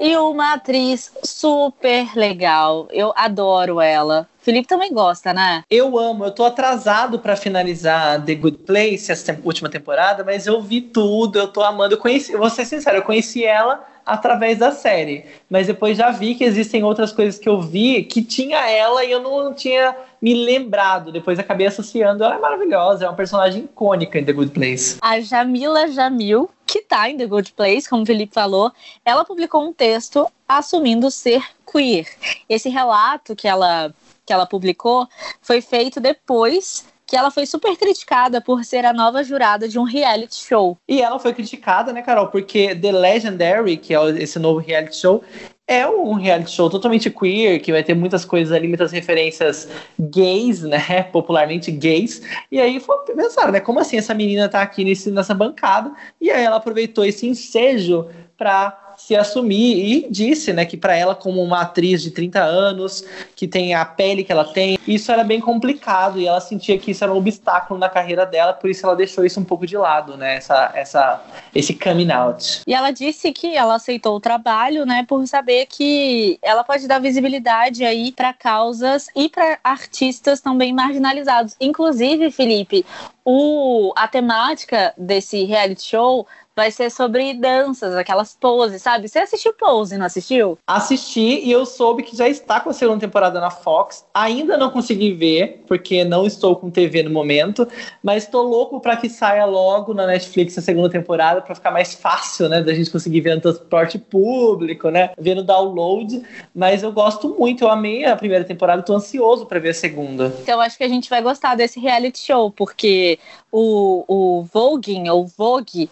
E 0.00 0.16
uma 0.16 0.54
atriz 0.54 1.12
super 1.24 2.16
legal. 2.16 2.88
Eu 2.90 3.12
adoro 3.16 3.80
ela. 3.80 4.28
Felipe 4.40 4.68
também 4.68 4.92
gosta, 4.92 5.34
né? 5.34 5.64
Eu 5.68 5.98
amo. 5.98 6.24
Eu 6.24 6.30
tô 6.30 6.44
atrasado 6.44 7.18
para 7.18 7.36
finalizar 7.36 8.24
The 8.24 8.34
Good 8.34 8.58
Place, 8.58 9.10
essa 9.10 9.38
última 9.44 9.68
temporada, 9.68 10.24
mas 10.24 10.46
eu 10.46 10.62
vi 10.62 10.80
tudo, 10.80 11.38
eu 11.38 11.48
tô 11.48 11.62
amando. 11.62 11.94
Eu 11.94 11.98
conheci, 11.98 12.32
eu 12.32 12.38
vou 12.38 12.48
ser 12.48 12.64
sincero, 12.64 12.98
eu 12.98 13.02
conheci 13.02 13.44
ela 13.44 13.84
através 14.06 14.58
da 14.58 14.72
série. 14.72 15.26
Mas 15.50 15.66
depois 15.66 15.98
já 15.98 16.10
vi 16.10 16.34
que 16.34 16.44
existem 16.44 16.82
outras 16.82 17.12
coisas 17.12 17.38
que 17.38 17.48
eu 17.48 17.60
vi 17.60 18.02
que 18.04 18.22
tinha 18.22 18.58
ela 18.70 19.04
e 19.04 19.10
eu 19.10 19.20
não 19.20 19.52
tinha 19.52 19.94
me 20.20 20.32
lembrado. 20.32 21.12
Depois 21.12 21.38
acabei 21.38 21.66
associando. 21.66 22.24
Ela 22.24 22.36
é 22.36 22.38
maravilhosa, 22.38 23.04
é 23.04 23.08
uma 23.08 23.14
personagem 23.16 23.64
icônica 23.64 24.18
em 24.18 24.24
The 24.24 24.32
Good 24.32 24.52
Place. 24.52 24.96
A 25.02 25.20
Jamila 25.20 25.88
Jamil, 25.88 26.48
que 26.68 26.82
tá 26.82 27.08
em 27.08 27.16
The 27.16 27.26
Good 27.26 27.54
Place, 27.54 27.88
como 27.88 28.02
o 28.02 28.06
Felipe 28.06 28.34
falou, 28.34 28.70
ela 29.02 29.24
publicou 29.24 29.66
um 29.66 29.72
texto 29.72 30.30
assumindo 30.46 31.10
ser 31.10 31.42
queer. 31.70 32.06
Esse 32.46 32.68
relato 32.68 33.34
que 33.34 33.48
ela, 33.48 33.92
que 34.26 34.32
ela 34.32 34.46
publicou 34.46 35.08
foi 35.40 35.62
feito 35.62 35.98
depois 35.98 36.84
que 37.08 37.16
ela 37.16 37.30
foi 37.30 37.46
super 37.46 37.74
criticada 37.74 38.38
por 38.38 38.62
ser 38.64 38.84
a 38.84 38.92
nova 38.92 39.24
jurada 39.24 39.66
de 39.66 39.78
um 39.78 39.82
reality 39.82 40.36
show. 40.36 40.76
E 40.86 41.00
ela 41.00 41.18
foi 41.18 41.32
criticada, 41.32 41.90
né, 41.90 42.02
Carol? 42.02 42.28
Porque 42.28 42.74
The 42.74 42.92
Legendary, 42.92 43.78
que 43.78 43.94
é 43.94 44.10
esse 44.22 44.38
novo 44.38 44.60
reality 44.60 44.96
show, 44.96 45.24
é 45.66 45.88
um 45.88 46.12
reality 46.12 46.50
show 46.50 46.68
totalmente 46.68 47.10
queer, 47.10 47.60
que 47.60 47.72
vai 47.72 47.82
ter 47.82 47.94
muitas 47.94 48.26
coisas 48.26 48.52
ali, 48.52 48.68
muitas 48.68 48.92
referências 48.92 49.68
gays, 49.98 50.62
né? 50.62 51.02
Popularmente 51.10 51.70
gays. 51.70 52.20
E 52.52 52.60
aí 52.60 52.78
foi 52.78 52.98
pensar, 53.06 53.50
né? 53.50 53.58
Como 53.58 53.80
assim 53.80 53.96
essa 53.96 54.12
menina 54.12 54.46
tá 54.46 54.60
aqui 54.60 54.84
nesse, 54.84 55.10
nessa 55.10 55.34
bancada? 55.34 55.90
E 56.20 56.30
aí 56.30 56.44
ela 56.44 56.56
aproveitou 56.56 57.06
esse 57.06 57.26
ensejo 57.26 58.06
para 58.36 58.87
se 58.98 59.14
assumir 59.14 60.06
e 60.06 60.10
disse, 60.10 60.52
né, 60.52 60.64
que 60.64 60.76
para 60.76 60.94
ela 60.94 61.14
como 61.14 61.42
uma 61.42 61.62
atriz 61.62 62.02
de 62.02 62.10
30 62.10 62.40
anos, 62.42 63.04
que 63.34 63.46
tem 63.46 63.72
a 63.72 63.84
pele 63.84 64.24
que 64.24 64.32
ela 64.32 64.44
tem, 64.44 64.78
isso 64.86 65.10
era 65.12 65.22
bem 65.22 65.40
complicado 65.40 66.20
e 66.20 66.26
ela 66.26 66.40
sentia 66.40 66.76
que 66.78 66.90
isso 66.90 67.04
era 67.04 67.14
um 67.14 67.16
obstáculo 67.16 67.78
na 67.78 67.88
carreira 67.88 68.26
dela, 68.26 68.52
por 68.52 68.68
isso 68.68 68.84
ela 68.84 68.96
deixou 68.96 69.24
isso 69.24 69.38
um 69.38 69.44
pouco 69.44 69.66
de 69.66 69.76
lado, 69.76 70.16
né, 70.16 70.36
essa, 70.36 70.72
essa 70.74 71.22
esse 71.54 71.74
coming 71.74 72.10
out. 72.10 72.62
E 72.66 72.74
ela 72.74 72.90
disse 72.90 73.32
que 73.32 73.56
ela 73.56 73.76
aceitou 73.76 74.16
o 74.16 74.20
trabalho, 74.20 74.84
né, 74.84 75.04
por 75.08 75.26
saber 75.26 75.66
que 75.66 76.38
ela 76.42 76.64
pode 76.64 76.88
dar 76.88 76.98
visibilidade 76.98 77.84
aí 77.84 78.10
para 78.10 78.32
causas 78.32 79.06
e 79.14 79.28
para 79.28 79.58
artistas 79.62 80.40
também 80.40 80.72
marginalizados. 80.72 81.54
Inclusive, 81.60 82.30
Felipe, 82.32 82.84
o, 83.24 83.92
a 83.94 84.08
temática 84.08 84.92
desse 84.96 85.44
reality 85.44 85.82
show 85.82 86.26
vai 86.58 86.72
ser 86.72 86.90
sobre 86.90 87.34
danças, 87.34 87.94
aquelas 87.94 88.34
poses, 88.34 88.82
sabe? 88.82 89.06
Você 89.06 89.20
assistiu 89.20 89.52
Pose, 89.52 89.96
não 89.96 90.06
assistiu? 90.06 90.58
Assisti 90.66 91.40
e 91.44 91.52
eu 91.52 91.64
soube 91.64 92.02
que 92.02 92.16
já 92.16 92.28
está 92.28 92.58
com 92.58 92.70
a 92.70 92.72
segunda 92.72 92.98
temporada 92.98 93.38
na 93.40 93.48
Fox. 93.48 94.04
Ainda 94.12 94.56
não 94.56 94.68
consegui 94.68 95.12
ver, 95.12 95.62
porque 95.68 96.02
não 96.02 96.26
estou 96.26 96.56
com 96.56 96.68
TV 96.68 97.04
no 97.04 97.10
momento, 97.10 97.68
mas 98.02 98.24
estou 98.24 98.42
louco 98.42 98.80
para 98.80 98.96
que 98.96 99.08
saia 99.08 99.44
logo 99.44 99.94
na 99.94 100.04
Netflix 100.04 100.58
a 100.58 100.60
segunda 100.60 100.90
temporada 100.90 101.40
para 101.40 101.54
ficar 101.54 101.70
mais 101.70 101.94
fácil, 101.94 102.48
né, 102.48 102.60
da 102.60 102.74
gente 102.74 102.90
conseguir 102.90 103.20
ver 103.20 103.36
no 103.36 103.40
transporte 103.40 103.96
público, 103.96 104.90
né, 104.90 105.10
ver 105.16 105.36
no 105.36 105.44
download. 105.44 106.20
Mas 106.52 106.82
eu 106.82 106.90
gosto 106.90 107.36
muito, 107.38 107.62
eu 107.62 107.70
amei 107.70 108.04
a 108.04 108.16
primeira 108.16 108.44
temporada, 108.44 108.80
estou 108.80 108.96
ansioso 108.96 109.46
para 109.46 109.60
ver 109.60 109.68
a 109.68 109.74
segunda. 109.74 110.34
Então 110.42 110.60
acho 110.60 110.76
que 110.76 110.82
a 110.82 110.88
gente 110.88 111.08
vai 111.08 111.22
gostar 111.22 111.54
desse 111.54 111.78
reality 111.78 112.18
show, 112.18 112.50
porque 112.50 113.16
o, 113.52 114.04
o 114.08 114.42
Voguing, 114.42 115.08
ou 115.08 115.24
Vogue, 115.24 115.88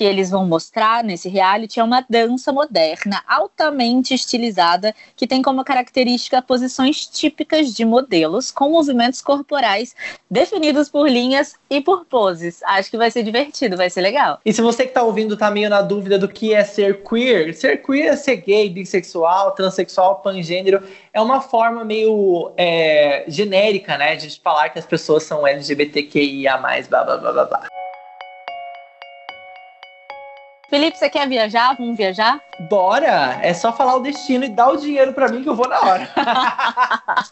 que 0.00 0.04
eles 0.04 0.30
vão 0.30 0.46
mostrar 0.46 1.04
nesse 1.04 1.28
reality 1.28 1.78
é 1.78 1.84
uma 1.84 2.02
dança 2.08 2.50
moderna, 2.50 3.22
altamente 3.28 4.14
estilizada, 4.14 4.94
que 5.14 5.26
tem 5.26 5.42
como 5.42 5.62
característica 5.62 6.40
posições 6.40 7.06
típicas 7.06 7.74
de 7.74 7.84
modelos, 7.84 8.50
com 8.50 8.70
movimentos 8.70 9.20
corporais 9.20 9.94
definidos 10.30 10.88
por 10.88 11.06
linhas 11.06 11.54
e 11.68 11.82
por 11.82 12.06
poses. 12.06 12.62
Acho 12.62 12.90
que 12.90 12.96
vai 12.96 13.10
ser 13.10 13.22
divertido, 13.22 13.76
vai 13.76 13.90
ser 13.90 14.00
legal. 14.00 14.40
E 14.42 14.54
se 14.54 14.62
você 14.62 14.84
que 14.84 14.88
está 14.88 15.02
ouvindo 15.02 15.36
tá 15.36 15.50
meio 15.50 15.68
na 15.68 15.82
dúvida 15.82 16.18
do 16.18 16.28
que 16.28 16.54
é 16.54 16.64
ser 16.64 17.02
queer, 17.02 17.54
ser 17.54 17.82
queer 17.82 18.14
é 18.14 18.16
ser 18.16 18.36
gay, 18.36 18.70
bissexual, 18.70 19.50
transexual, 19.54 20.20
pangênero, 20.20 20.82
é 21.12 21.20
uma 21.20 21.42
forma 21.42 21.84
meio 21.84 22.52
é, 22.56 23.26
genérica, 23.28 23.98
né, 23.98 24.16
de 24.16 24.40
falar 24.40 24.70
que 24.70 24.78
as 24.78 24.86
pessoas 24.86 25.24
são 25.24 25.46
LGBTQIA+, 25.46 26.56
blá 26.56 27.04
blá 27.04 27.18
blá 27.18 27.32
blá 27.32 27.44
blá. 27.44 27.79
Felipe, 30.70 30.96
você 30.96 31.10
quer 31.10 31.28
viajar? 31.28 31.74
Vamos 31.76 31.96
viajar? 31.96 32.40
Bora! 32.68 33.38
É 33.40 33.54
só 33.54 33.72
falar 33.72 33.96
o 33.96 34.00
destino 34.00 34.44
e 34.44 34.48
dar 34.50 34.68
o 34.68 34.76
dinheiro 34.76 35.14
para 35.14 35.28
mim 35.28 35.42
que 35.42 35.48
eu 35.48 35.56
vou 35.56 35.66
na 35.66 35.80
hora. 35.80 36.10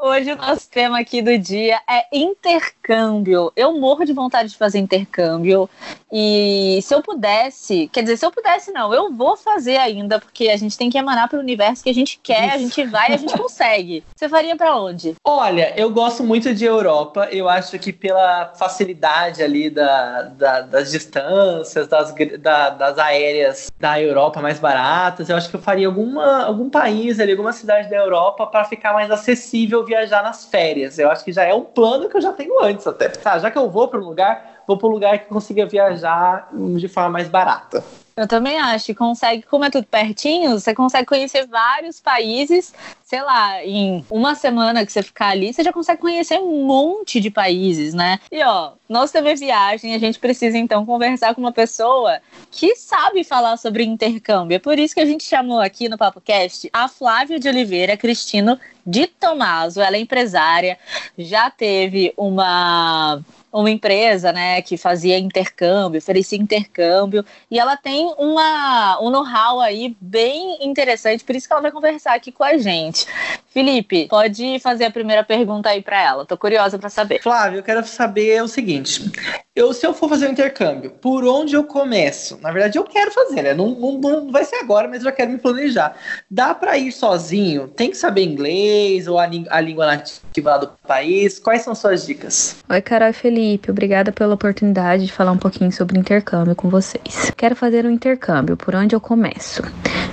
Hoje 0.00 0.32
o 0.32 0.36
nosso 0.36 0.68
tema 0.68 0.98
aqui 0.98 1.22
do 1.22 1.38
dia 1.38 1.80
é 1.88 2.04
intercâmbio. 2.12 3.52
Eu 3.54 3.78
morro 3.78 4.04
de 4.04 4.12
vontade 4.12 4.48
de 4.48 4.56
fazer 4.56 4.78
intercâmbio 4.78 5.70
e 6.10 6.80
se 6.82 6.92
eu 6.94 7.00
pudesse, 7.00 7.88
quer 7.92 8.02
dizer, 8.02 8.16
se 8.16 8.26
eu 8.26 8.32
pudesse 8.32 8.72
não, 8.72 8.92
eu 8.92 9.12
vou 9.12 9.36
fazer 9.36 9.76
ainda 9.76 10.18
porque 10.18 10.48
a 10.48 10.56
gente 10.56 10.76
tem 10.76 10.90
que 10.90 10.98
emanar 10.98 11.28
para 11.28 11.38
o 11.38 11.42
universo 11.42 11.84
que 11.84 11.90
a 11.90 11.94
gente 11.94 12.18
quer, 12.20 12.46
Isso. 12.46 12.54
a 12.54 12.58
gente 12.58 12.84
vai, 12.86 13.12
a 13.12 13.16
gente 13.16 13.36
consegue. 13.36 14.02
Você 14.16 14.28
faria 14.28 14.56
para 14.56 14.76
onde? 14.76 15.14
Olha, 15.24 15.74
eu 15.76 15.90
gosto 15.90 16.24
muito 16.24 16.52
de 16.52 16.64
Europa. 16.64 17.28
Eu 17.30 17.48
acho 17.48 17.78
que 17.78 17.92
pela 17.92 18.52
facilidade 18.56 19.42
ali 19.42 19.70
da, 19.70 20.22
da 20.22 20.60
das 20.62 20.90
distâncias, 20.90 21.86
das, 21.86 22.14
da, 22.40 22.70
das 22.70 22.98
aéreas 22.98 23.70
da 23.78 24.00
Europa 24.00 24.07
mais 24.40 24.58
baratas, 24.58 25.28
eu 25.28 25.36
acho 25.36 25.48
que 25.48 25.56
eu 25.56 25.60
faria 25.60 25.86
alguma, 25.86 26.44
algum 26.44 26.68
país 26.68 27.20
ali, 27.20 27.32
alguma 27.32 27.52
cidade 27.52 27.88
da 27.88 27.96
Europa 27.96 28.46
para 28.46 28.64
ficar 28.64 28.92
mais 28.92 29.10
acessível 29.10 29.84
viajar 29.84 30.22
nas 30.22 30.44
férias. 30.44 30.98
Eu 30.98 31.10
acho 31.10 31.24
que 31.24 31.32
já 31.32 31.44
é 31.44 31.54
um 31.54 31.62
plano 31.62 32.08
que 32.08 32.16
eu 32.16 32.20
já 32.20 32.32
tenho 32.32 32.62
antes 32.62 32.86
até. 32.86 33.08
Tá, 33.08 33.38
já 33.38 33.50
que 33.50 33.58
eu 33.58 33.70
vou 33.70 33.88
para 33.88 34.00
um 34.00 34.04
lugar, 34.04 34.62
vou 34.66 34.76
para 34.76 34.88
um 34.88 34.92
lugar 34.92 35.18
que 35.18 35.26
consiga 35.26 35.66
viajar 35.66 36.48
de 36.52 36.88
forma 36.88 37.10
mais 37.10 37.28
barata. 37.28 37.82
Eu 38.18 38.26
também 38.26 38.58
acho 38.58 38.92
consegue, 38.96 39.44
como 39.44 39.64
é 39.64 39.70
tudo 39.70 39.86
pertinho, 39.86 40.58
você 40.58 40.74
consegue 40.74 41.06
conhecer 41.06 41.46
vários 41.46 42.00
países, 42.00 42.74
sei 43.04 43.22
lá, 43.22 43.64
em 43.64 44.04
uma 44.10 44.34
semana 44.34 44.84
que 44.84 44.90
você 44.90 45.04
ficar 45.04 45.28
ali, 45.28 45.54
você 45.54 45.62
já 45.62 45.72
consegue 45.72 46.00
conhecer 46.00 46.36
um 46.40 46.66
monte 46.66 47.20
de 47.20 47.30
países, 47.30 47.94
né? 47.94 48.18
E 48.32 48.42
ó, 48.42 48.72
nós 48.88 49.12
TV 49.12 49.36
Viagem, 49.36 49.94
a 49.94 49.98
gente 50.00 50.18
precisa 50.18 50.58
então 50.58 50.84
conversar 50.84 51.32
com 51.32 51.40
uma 51.40 51.52
pessoa 51.52 52.20
que 52.50 52.74
sabe 52.74 53.22
falar 53.22 53.56
sobre 53.56 53.84
intercâmbio. 53.84 54.56
É 54.56 54.58
por 54.58 54.80
isso 54.80 54.94
que 54.94 55.00
a 55.00 55.06
gente 55.06 55.22
chamou 55.22 55.60
aqui 55.60 55.88
no 55.88 55.96
Papo 55.96 56.20
Cast 56.20 56.68
a 56.72 56.88
Flávia 56.88 57.38
de 57.38 57.48
Oliveira 57.48 57.96
Cristino 57.96 58.58
de 58.84 59.06
Tomaso. 59.06 59.80
Ela 59.80 59.96
é 59.96 60.00
empresária, 60.00 60.76
já 61.16 61.50
teve 61.50 62.12
uma 62.16 63.22
uma 63.60 63.70
empresa, 63.70 64.32
né, 64.32 64.62
que 64.62 64.76
fazia 64.76 65.18
intercâmbio, 65.18 65.98
oferecia 65.98 66.38
intercâmbio, 66.38 67.24
e 67.50 67.58
ela 67.58 67.76
tem 67.76 68.14
uma, 68.18 69.00
um 69.00 69.10
know-how 69.10 69.60
aí 69.60 69.96
bem 70.00 70.58
interessante, 70.64 71.24
por 71.24 71.34
isso 71.34 71.46
que 71.46 71.52
ela 71.52 71.62
vai 71.62 71.72
conversar 71.72 72.14
aqui 72.14 72.30
com 72.30 72.44
a 72.44 72.56
gente. 72.56 73.06
Felipe, 73.50 74.06
pode 74.08 74.58
fazer 74.60 74.84
a 74.84 74.90
primeira 74.90 75.24
pergunta 75.24 75.70
aí 75.70 75.82
para 75.82 76.00
ela, 76.00 76.24
tô 76.24 76.36
curiosa 76.36 76.78
para 76.78 76.88
saber. 76.88 77.20
Flávio, 77.22 77.58
eu 77.58 77.62
quero 77.62 77.84
saber 77.86 78.42
o 78.42 78.48
seguinte, 78.48 79.10
eu, 79.58 79.72
se 79.72 79.86
eu 79.86 79.94
for 79.94 80.08
fazer 80.08 80.28
um 80.28 80.32
intercâmbio, 80.32 80.90
por 80.90 81.24
onde 81.24 81.54
eu 81.54 81.64
começo? 81.64 82.38
Na 82.40 82.52
verdade, 82.52 82.78
eu 82.78 82.84
quero 82.84 83.10
fazer, 83.10 83.42
né, 83.42 83.54
não, 83.54 83.70
não, 83.70 83.98
não 83.98 84.32
vai 84.32 84.44
ser 84.44 84.56
agora, 84.56 84.88
mas 84.88 84.98
eu 84.98 85.04
já 85.04 85.12
quero 85.12 85.30
me 85.30 85.38
planejar. 85.38 85.96
Dá 86.30 86.54
para 86.54 86.76
ir 86.76 86.92
sozinho? 86.92 87.68
Tem 87.68 87.90
que 87.90 87.96
saber 87.96 88.24
inglês 88.24 89.06
ou 89.08 89.18
a, 89.18 89.28
a 89.50 89.60
língua 89.60 89.86
nativa 89.86 90.50
lá 90.50 90.58
do 90.58 90.70
país? 90.86 91.38
Quais 91.38 91.62
são 91.62 91.74
suas 91.74 92.06
dicas? 92.06 92.56
Oi, 92.68 92.80
Carol 92.80 93.12
Felipe. 93.12 93.38
Felipe, 93.38 93.70
obrigada 93.70 94.10
pela 94.10 94.34
oportunidade 94.34 95.06
de 95.06 95.12
falar 95.12 95.32
um 95.32 95.36
pouquinho 95.36 95.70
sobre 95.70 95.98
intercâmbio 95.98 96.56
com 96.56 96.68
vocês. 96.68 97.30
Quero 97.36 97.54
fazer 97.54 97.86
um 97.86 97.90
intercâmbio, 97.90 98.56
por 98.56 98.74
onde 98.74 98.94
eu 98.94 99.00
começo? 99.00 99.62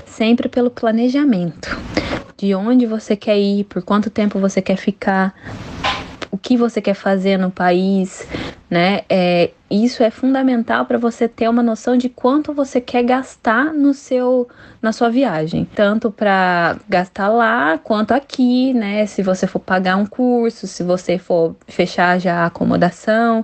Sempre 0.05 0.47
pelo 0.49 0.69
planejamento. 0.69 1.77
De 2.37 2.53
onde 2.53 2.85
você 2.85 3.15
quer 3.15 3.37
ir, 3.37 3.63
por 3.63 3.81
quanto 3.81 4.09
tempo 4.09 4.37
você 4.37 4.61
quer 4.61 4.75
ficar, 4.75 5.33
o 6.35 6.37
que 6.37 6.57
você 6.57 6.81
quer 6.81 6.93
fazer 6.93 7.37
no 7.37 7.49
país, 7.49 8.27
né? 8.69 9.03
É, 9.09 9.51
isso 9.71 10.03
é 10.03 10.11
fundamental 10.11 10.85
para 10.85 10.97
você 10.97 11.29
ter 11.29 11.49
uma 11.49 11.63
noção 11.63 11.95
de 11.95 12.09
quanto 12.09 12.53
você 12.53 12.81
quer 12.81 13.03
gastar 13.03 13.73
no 13.73 13.93
seu 13.93 14.45
na 14.85 14.93
sua 14.93 15.09
viagem, 15.09 15.65
tanto 15.65 16.11
para 16.11 16.77
gastar 16.87 17.27
lá 17.27 17.77
quanto 17.77 18.13
aqui, 18.13 18.71
né? 18.73 19.05
Se 19.07 19.23
você 19.23 19.47
for 19.47 19.59
pagar 19.59 19.97
um 19.97 20.05
curso, 20.05 20.67
se 20.67 20.83
você 20.83 21.17
for 21.17 21.55
fechar 21.67 22.19
já 22.19 22.43
a 22.43 22.45
acomodação. 22.45 23.43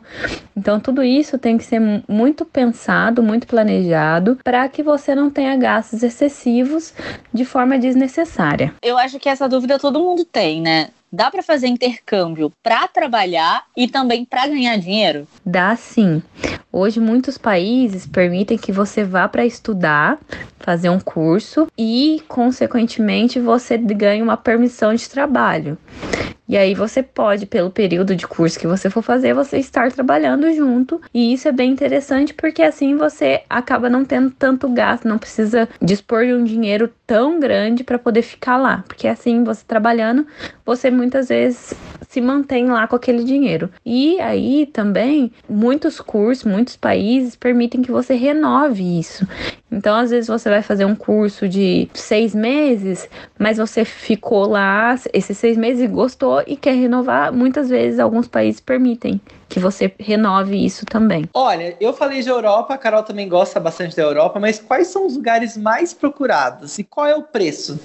Então 0.55 0.79
tudo 0.79 1.03
isso 1.03 1.39
tem 1.39 1.57
que 1.57 1.63
ser 1.63 1.81
muito 2.07 2.45
pensado, 2.45 3.23
muito 3.23 3.47
planejado, 3.47 4.37
para 4.43 4.69
que 4.69 4.83
você 4.83 5.15
não 5.15 5.31
tenha 5.31 5.57
gastos 5.57 6.03
excessivos 6.03 6.93
de 7.33 7.43
forma 7.43 7.79
desnecessária. 7.79 8.73
Eu 8.83 8.97
acho 8.97 9.19
que 9.19 9.27
essa 9.27 9.49
dúvida 9.49 9.79
todo 9.79 9.99
mundo 9.99 10.23
tem, 10.23 10.61
né? 10.61 10.89
Dá 11.11 11.29
para 11.29 11.43
fazer 11.43 11.67
intercâmbio 11.67 12.53
para 12.63 12.87
trabalhar 12.87 13.65
e 13.75 13.85
também 13.85 14.23
para 14.23 14.47
ganhar 14.47 14.77
dinheiro? 14.77 15.27
Dá 15.45 15.75
sim. 15.75 16.23
Hoje, 16.73 16.99
muitos 17.01 17.37
países 17.37 18.07
permitem 18.07 18.57
que 18.57 18.71
você 18.71 19.03
vá 19.03 19.27
para 19.27 19.45
estudar, 19.45 20.17
fazer 20.57 20.89
um 20.89 20.99
curso 20.99 21.67
e, 21.77 22.23
consequentemente, 22.29 23.39
você 23.39 23.77
ganhe 23.77 24.21
uma 24.21 24.37
permissão 24.37 24.93
de 24.93 25.09
trabalho. 25.09 25.77
E 26.51 26.57
aí 26.57 26.73
você 26.73 27.01
pode, 27.01 27.45
pelo 27.45 27.69
período 27.69 28.13
de 28.13 28.27
curso 28.27 28.59
que 28.59 28.67
você 28.67 28.89
for 28.89 29.01
fazer, 29.01 29.33
você 29.33 29.57
estar 29.57 29.89
trabalhando 29.89 30.53
junto. 30.53 31.01
E 31.13 31.31
isso 31.31 31.47
é 31.47 31.51
bem 31.51 31.71
interessante 31.71 32.33
porque 32.33 32.61
assim 32.61 32.97
você 32.97 33.43
acaba 33.49 33.89
não 33.89 34.03
tendo 34.03 34.29
tanto 34.31 34.67
gasto, 34.67 35.07
não 35.07 35.17
precisa 35.17 35.69
dispor 35.81 36.25
de 36.25 36.33
um 36.33 36.43
dinheiro 36.43 36.91
tão 37.07 37.39
grande 37.39 37.85
para 37.85 37.97
poder 37.97 38.21
ficar 38.21 38.57
lá. 38.57 38.83
Porque 38.85 39.07
assim, 39.07 39.45
você 39.45 39.63
trabalhando, 39.65 40.27
você 40.65 40.91
muitas 40.91 41.29
vezes 41.29 41.73
se 42.11 42.19
mantém 42.19 42.69
lá 42.69 42.85
com 42.87 42.95
aquele 42.97 43.23
dinheiro. 43.23 43.69
E 43.85 44.19
aí 44.19 44.65
também 44.65 45.31
muitos 45.47 46.01
cursos, 46.01 46.43
muitos 46.43 46.75
países 46.75 47.37
permitem 47.37 47.81
que 47.81 47.89
você 47.89 48.15
renove 48.15 48.99
isso. 48.99 49.25
Então, 49.71 49.95
às 49.95 50.09
vezes 50.11 50.27
você 50.27 50.49
vai 50.49 50.61
fazer 50.61 50.83
um 50.83 50.93
curso 50.93 51.47
de 51.47 51.87
seis 51.93 52.35
meses, 52.35 53.07
mas 53.39 53.57
você 53.57 53.85
ficou 53.85 54.45
lá 54.45 54.99
esses 55.13 55.37
seis 55.37 55.55
meses 55.55 55.81
e 55.81 55.87
gostou 55.87 56.43
e 56.45 56.57
quer 56.57 56.73
renovar. 56.73 57.31
Muitas 57.31 57.69
vezes 57.69 57.97
alguns 57.97 58.27
países 58.27 58.59
permitem 58.59 59.21
que 59.47 59.59
você 59.59 59.93
renove 59.97 60.65
isso 60.65 60.85
também. 60.85 61.29
Olha, 61.33 61.77
eu 61.79 61.93
falei 61.93 62.21
de 62.21 62.27
Europa, 62.27 62.73
a 62.73 62.77
Carol 62.77 63.03
também 63.03 63.29
gosta 63.29 63.57
bastante 63.57 63.95
da 63.95 64.03
Europa, 64.03 64.37
mas 64.37 64.59
quais 64.59 64.87
são 64.87 65.07
os 65.07 65.15
lugares 65.15 65.55
mais 65.55 65.93
procurados 65.93 66.77
e 66.77 66.83
qual 66.83 67.07
é 67.07 67.15
o 67.15 67.23
preço? 67.23 67.79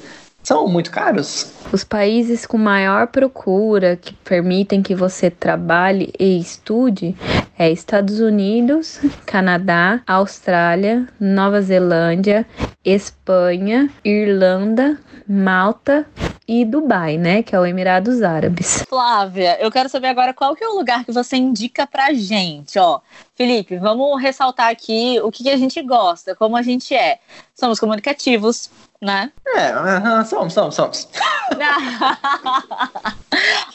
São 0.47 0.69
muito 0.69 0.93
caros? 0.93 1.50
Os 1.73 1.83
países 1.83 2.47
com 2.47 2.57
maior 2.57 3.09
procura, 3.09 3.97
que 3.97 4.15
permitem 4.15 4.81
que 4.81 4.95
você 4.95 5.29
trabalhe 5.29 6.12
e 6.17 6.38
estude, 6.38 7.17
é 7.59 7.69
Estados 7.69 8.21
Unidos, 8.21 9.00
Canadá, 9.26 10.00
Austrália, 10.07 11.09
Nova 11.19 11.61
Zelândia, 11.61 12.47
Espanha, 12.85 13.91
Irlanda, 14.05 14.97
Malta 15.29 16.07
e 16.47 16.65
Dubai, 16.65 17.19
né, 17.19 17.43
que 17.43 17.57
é 17.57 17.59
o 17.59 17.67
Emirados 17.67 18.23
Árabes. 18.23 18.85
Flávia, 18.88 19.59
eu 19.61 19.71
quero 19.71 19.88
saber 19.88 20.07
agora 20.07 20.33
qual 20.33 20.55
que 20.55 20.62
é 20.62 20.69
o 20.69 20.76
lugar 20.76 21.05
que 21.05 21.11
você 21.11 21.37
indica 21.37 21.88
pra 21.88 22.15
gente, 22.15 22.79
ó. 22.79 23.00
Felipe, 23.35 23.76
vamos 23.79 24.23
ressaltar 24.23 24.71
aqui 24.71 25.21
o 25.25 25.33
que, 25.33 25.43
que 25.43 25.50
a 25.50 25.57
gente 25.57 25.83
gosta, 25.83 26.37
como 26.37 26.57
a 26.57 26.62
gente 26.62 26.95
é. 26.95 27.19
Somos 27.53 27.81
comunicativos, 27.81 28.71
né? 29.00 29.31
É, 29.47 29.73
uh, 29.73 30.25
somos, 30.25 30.53
somos, 30.53 30.75
somos. 30.75 31.09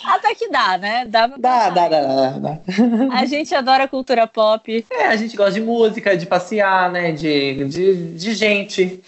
Até 0.06 0.36
que 0.36 0.50
dá, 0.50 0.78
né? 0.78 1.06
Dá, 1.06 1.28
dá, 1.28 1.70
dá, 1.70 1.88
dá, 1.88 2.02
dá, 2.02 2.30
dá. 2.32 2.60
A 3.14 3.26
gente 3.26 3.54
adora 3.54 3.88
cultura 3.88 4.28
pop. 4.28 4.86
É, 4.90 5.08
a 5.08 5.16
gente 5.16 5.38
gosta 5.38 5.54
de 5.54 5.62
música, 5.62 6.18
de 6.18 6.26
passear, 6.26 6.92
né? 6.92 7.12
De, 7.12 7.66
de, 7.66 8.14
de 8.14 8.34
gente. 8.34 9.02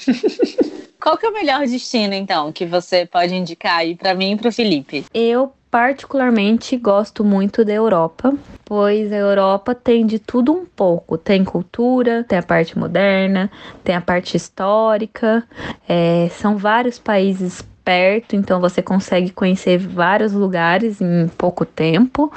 Qual 1.02 1.18
que 1.18 1.26
é 1.26 1.30
o 1.30 1.34
melhor 1.34 1.68
destino, 1.68 2.14
então, 2.14 2.52
que 2.52 2.66
você 2.66 3.06
pode 3.06 3.36
indicar 3.36 3.80
aí 3.80 3.96
para 3.96 4.14
mim 4.14 4.32
e 4.32 4.38
para 4.38 4.48
o 4.48 4.54
Felipe? 4.54 5.06
Eu 5.14 5.52
particularmente 5.70 6.78
gosto 6.78 7.26
muito 7.26 7.66
da 7.66 7.74
Europa, 7.74 8.34
pois 8.66 9.12
a 9.12 9.18
Europa 9.18 9.76
tem 9.76 10.06
de 10.06 10.20
tudo 10.20 10.52
um 10.54 10.66
pouco. 10.66 11.18
Tem 11.18 11.44
cultura, 11.44 12.24
tem 12.24 12.40
a 12.40 12.44
parte 12.44 12.78
moderna, 12.78 13.52
tem 13.84 13.96
a 13.96 14.02
parte 14.02 14.38
histórica. 14.38 15.44
É, 15.88 16.30
são 16.32 16.58
vários 16.58 17.00
países 17.00 17.62
perto, 17.84 18.36
então 18.36 18.60
você 18.62 18.82
consegue 18.82 19.32
conhecer 19.32 19.78
vários 19.78 20.34
lugares 20.34 21.02
em 21.02 21.28
pouco 21.38 21.66
tempo. 21.66 22.32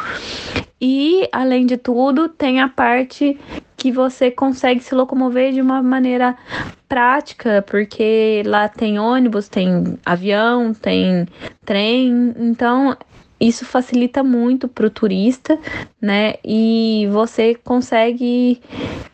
E, 0.81 1.29
além 1.33 1.65
de 1.65 1.77
tudo, 1.77 2.29
tem 2.29 2.61
a 2.61 2.69
parte 2.69 3.39
que 3.77 3.93
você 3.93 4.31
consegue 4.31 4.81
se 4.81 4.95
locomover 4.95 5.53
de 5.53 5.61
uma 5.61 5.83
maneira 5.83 6.37
prática, 6.89 7.65
porque 7.67 8.43
lá 8.45 8.69
tem 8.69 8.99
ônibus, 8.99 9.49
tem 9.49 9.99
avião, 10.05 10.75
tem 10.75 11.27
trem, 11.65 12.35
então 12.39 12.97
isso 13.41 13.65
facilita 13.65 14.23
muito 14.23 14.69
para 14.69 14.87
o 14.87 14.91
turista, 14.91 15.59
né? 16.01 16.35
E 16.45 17.09
você 17.11 17.55
consegue 17.55 18.61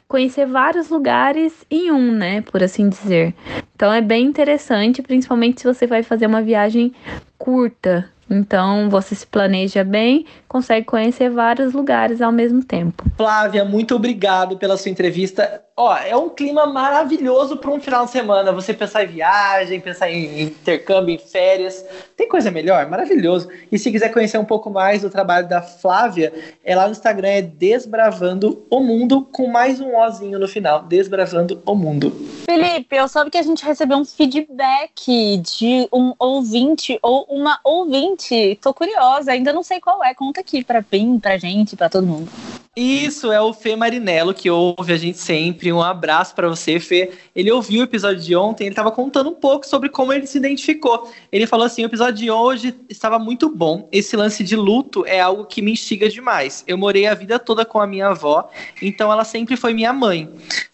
conhecer 0.06 0.46
vários 0.46 0.90
lugares 0.90 1.52
em 1.70 1.90
um, 1.90 2.12
né? 2.12 2.42
Por 2.42 2.62
assim 2.62 2.88
dizer. 2.88 3.34
Então 3.74 3.92
é 3.92 4.00
bem 4.00 4.26
interessante, 4.26 5.02
principalmente 5.02 5.60
se 5.60 5.66
você 5.66 5.86
vai 5.86 6.02
fazer 6.02 6.26
uma 6.26 6.42
viagem 6.42 6.92
curta, 7.38 8.08
então 8.32 8.88
você 8.88 9.14
se 9.14 9.26
planeja 9.26 9.84
bem, 9.84 10.26
consegue 10.48 10.86
conhecer 10.86 11.30
vários 11.30 11.72
lugares 11.72 12.20
ao 12.22 12.32
mesmo 12.32 12.64
tempo. 12.64 13.04
Flávia, 13.16 13.64
muito 13.64 13.94
obrigado 13.94 14.56
pela 14.56 14.76
sua 14.76 14.90
entrevista. 14.90 15.62
Ó, 15.76 15.96
é 15.96 16.14
um 16.14 16.28
clima 16.28 16.66
maravilhoso 16.66 17.56
para 17.56 17.70
um 17.70 17.80
final 17.80 18.04
de 18.04 18.10
semana. 18.10 18.52
Você 18.52 18.74
pensar 18.74 19.04
em 19.04 19.08
viagem, 19.08 19.80
pensar 19.80 20.10
em 20.10 20.42
intercâmbio, 20.42 21.14
em 21.14 21.18
férias. 21.18 21.84
Tem 22.16 22.28
coisa 22.28 22.50
melhor? 22.50 22.86
Maravilhoso. 22.88 23.48
E 23.70 23.78
se 23.78 23.90
quiser 23.90 24.10
conhecer 24.10 24.38
um 24.38 24.44
pouco 24.44 24.70
mais 24.70 25.02
do 25.02 25.10
trabalho 25.10 25.48
da 25.48 25.62
Flávia, 25.62 26.32
é 26.62 26.76
lá 26.76 26.86
no 26.86 26.92
Instagram 26.92 27.28
é 27.28 27.42
Desbravando 27.42 28.64
o 28.70 28.80
Mundo, 28.80 29.26
com 29.32 29.46
mais 29.46 29.80
um 29.80 29.96
Ozinho 29.96 30.38
no 30.38 30.46
final. 30.46 30.82
Desbravando 30.82 31.62
o 31.64 31.74
Mundo. 31.74 32.12
Felipe, 32.52 32.94
eu 32.94 33.08
soube 33.08 33.30
que 33.30 33.38
a 33.38 33.42
gente 33.42 33.64
recebeu 33.64 33.96
um 33.96 34.04
feedback 34.04 35.38
de 35.38 35.88
um 35.90 36.12
ouvinte 36.18 36.98
ou 37.00 37.24
uma 37.30 37.58
ouvinte. 37.64 38.58
Tô 38.60 38.74
curiosa, 38.74 39.32
ainda 39.32 39.54
não 39.54 39.62
sei 39.62 39.80
qual 39.80 40.04
é. 40.04 40.12
Conta 40.12 40.40
aqui 40.40 40.62
pra 40.62 40.84
mim, 40.92 41.18
pra 41.18 41.38
gente, 41.38 41.74
pra 41.74 41.88
todo 41.88 42.06
mundo. 42.06 42.30
Isso 42.74 43.30
é 43.30 43.38
o 43.38 43.52
Fê 43.52 43.76
Marinello 43.76 44.32
que 44.32 44.48
ouve 44.48 44.94
a 44.94 44.96
gente 44.96 45.18
sempre. 45.18 45.70
Um 45.70 45.82
abraço 45.82 46.34
para 46.34 46.48
você, 46.48 46.80
Fê. 46.80 47.10
Ele 47.36 47.52
ouviu 47.52 47.82
o 47.82 47.84
episódio 47.84 48.22
de 48.22 48.34
ontem, 48.34 48.64
ele 48.64 48.72
estava 48.72 48.90
contando 48.90 49.28
um 49.28 49.34
pouco 49.34 49.66
sobre 49.66 49.90
como 49.90 50.10
ele 50.10 50.26
se 50.26 50.38
identificou. 50.38 51.12
Ele 51.30 51.46
falou 51.46 51.66
assim: 51.66 51.82
o 51.82 51.86
episódio 51.86 52.14
de 52.14 52.30
hoje 52.30 52.74
estava 52.88 53.18
muito 53.18 53.54
bom. 53.54 53.86
Esse 53.92 54.16
lance 54.16 54.42
de 54.42 54.56
luto 54.56 55.04
é 55.06 55.20
algo 55.20 55.44
que 55.44 55.60
me 55.60 55.72
instiga 55.72 56.08
demais. 56.08 56.64
Eu 56.66 56.78
morei 56.78 57.06
a 57.06 57.14
vida 57.14 57.38
toda 57.38 57.62
com 57.62 57.78
a 57.78 57.86
minha 57.86 58.08
avó, 58.08 58.48
então 58.80 59.12
ela 59.12 59.24
sempre 59.24 59.54
foi 59.54 59.74
minha 59.74 59.92
mãe. 59.92 60.30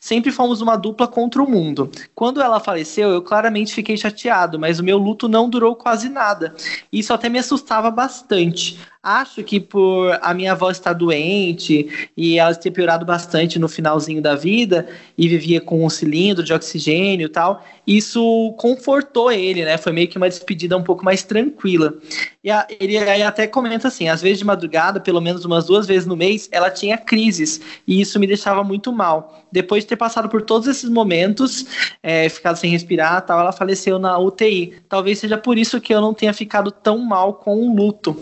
Sempre 0.08 0.32
fomos 0.32 0.62
uma 0.62 0.74
dupla 0.74 1.06
contra 1.06 1.42
o 1.42 1.46
mundo. 1.46 1.90
Quando 2.14 2.40
ela 2.40 2.58
faleceu, 2.58 3.10
eu 3.10 3.20
claramente 3.20 3.74
fiquei 3.74 3.94
chateado, 3.94 4.58
mas 4.58 4.80
o 4.80 4.82
meu 4.82 4.96
luto 4.96 5.28
não 5.28 5.50
durou 5.50 5.76
quase 5.76 6.08
nada. 6.08 6.54
Isso 6.90 7.12
até 7.12 7.28
me 7.28 7.38
assustava 7.38 7.90
bastante. 7.90 8.78
Acho 9.02 9.44
que 9.44 9.60
por 9.60 10.18
a 10.20 10.34
minha 10.34 10.52
avó 10.52 10.70
estar 10.70 10.92
doente 10.92 12.10
e 12.16 12.38
ela 12.38 12.54
ter 12.54 12.70
piorado 12.70 13.06
bastante 13.06 13.58
no 13.58 13.68
finalzinho 13.68 14.20
da 14.20 14.34
vida 14.34 14.88
e 15.16 15.28
vivia 15.28 15.60
com 15.60 15.84
um 15.84 15.88
cilindro 15.88 16.42
de 16.42 16.52
oxigênio 16.52 17.26
e 17.26 17.28
tal, 17.28 17.64
isso 17.86 18.52
confortou 18.58 19.30
ele, 19.30 19.64
né? 19.64 19.78
Foi 19.78 19.92
meio 19.92 20.08
que 20.08 20.16
uma 20.16 20.28
despedida 20.28 20.76
um 20.76 20.82
pouco 20.82 21.04
mais 21.04 21.22
tranquila. 21.22 21.94
E 22.42 22.50
a, 22.50 22.66
ele 22.80 22.98
aí 22.98 23.22
até 23.22 23.46
comenta 23.46 23.88
assim: 23.88 24.08
às 24.08 24.20
vezes 24.20 24.38
de 24.38 24.44
madrugada, 24.44 24.98
pelo 24.98 25.20
menos 25.20 25.44
umas 25.44 25.66
duas 25.66 25.86
vezes 25.86 26.06
no 26.06 26.16
mês, 26.16 26.48
ela 26.50 26.70
tinha 26.70 26.98
crises 26.98 27.60
e 27.86 28.00
isso 28.00 28.18
me 28.18 28.26
deixava 28.26 28.64
muito 28.64 28.92
mal. 28.92 29.44
Depois 29.50 29.84
de 29.84 29.88
ter 29.88 29.96
passado 29.98 30.28
por 30.28 30.40
todos 30.40 30.66
esses 30.66 30.88
momentos, 30.88 31.66
é, 32.02 32.28
ficado 32.28 32.56
sem 32.56 32.70
respirar, 32.70 33.20
tal, 33.26 33.38
ela 33.40 33.52
faleceu 33.52 33.98
na 33.98 34.18
UTI. 34.18 34.74
Talvez 34.88 35.18
seja 35.18 35.36
por 35.36 35.58
isso 35.58 35.80
que 35.80 35.92
eu 35.92 36.00
não 36.00 36.14
tenha 36.14 36.32
ficado 36.32 36.70
tão 36.70 36.98
mal 36.98 37.34
com 37.34 37.56
o 37.56 37.76
luto. 37.76 38.16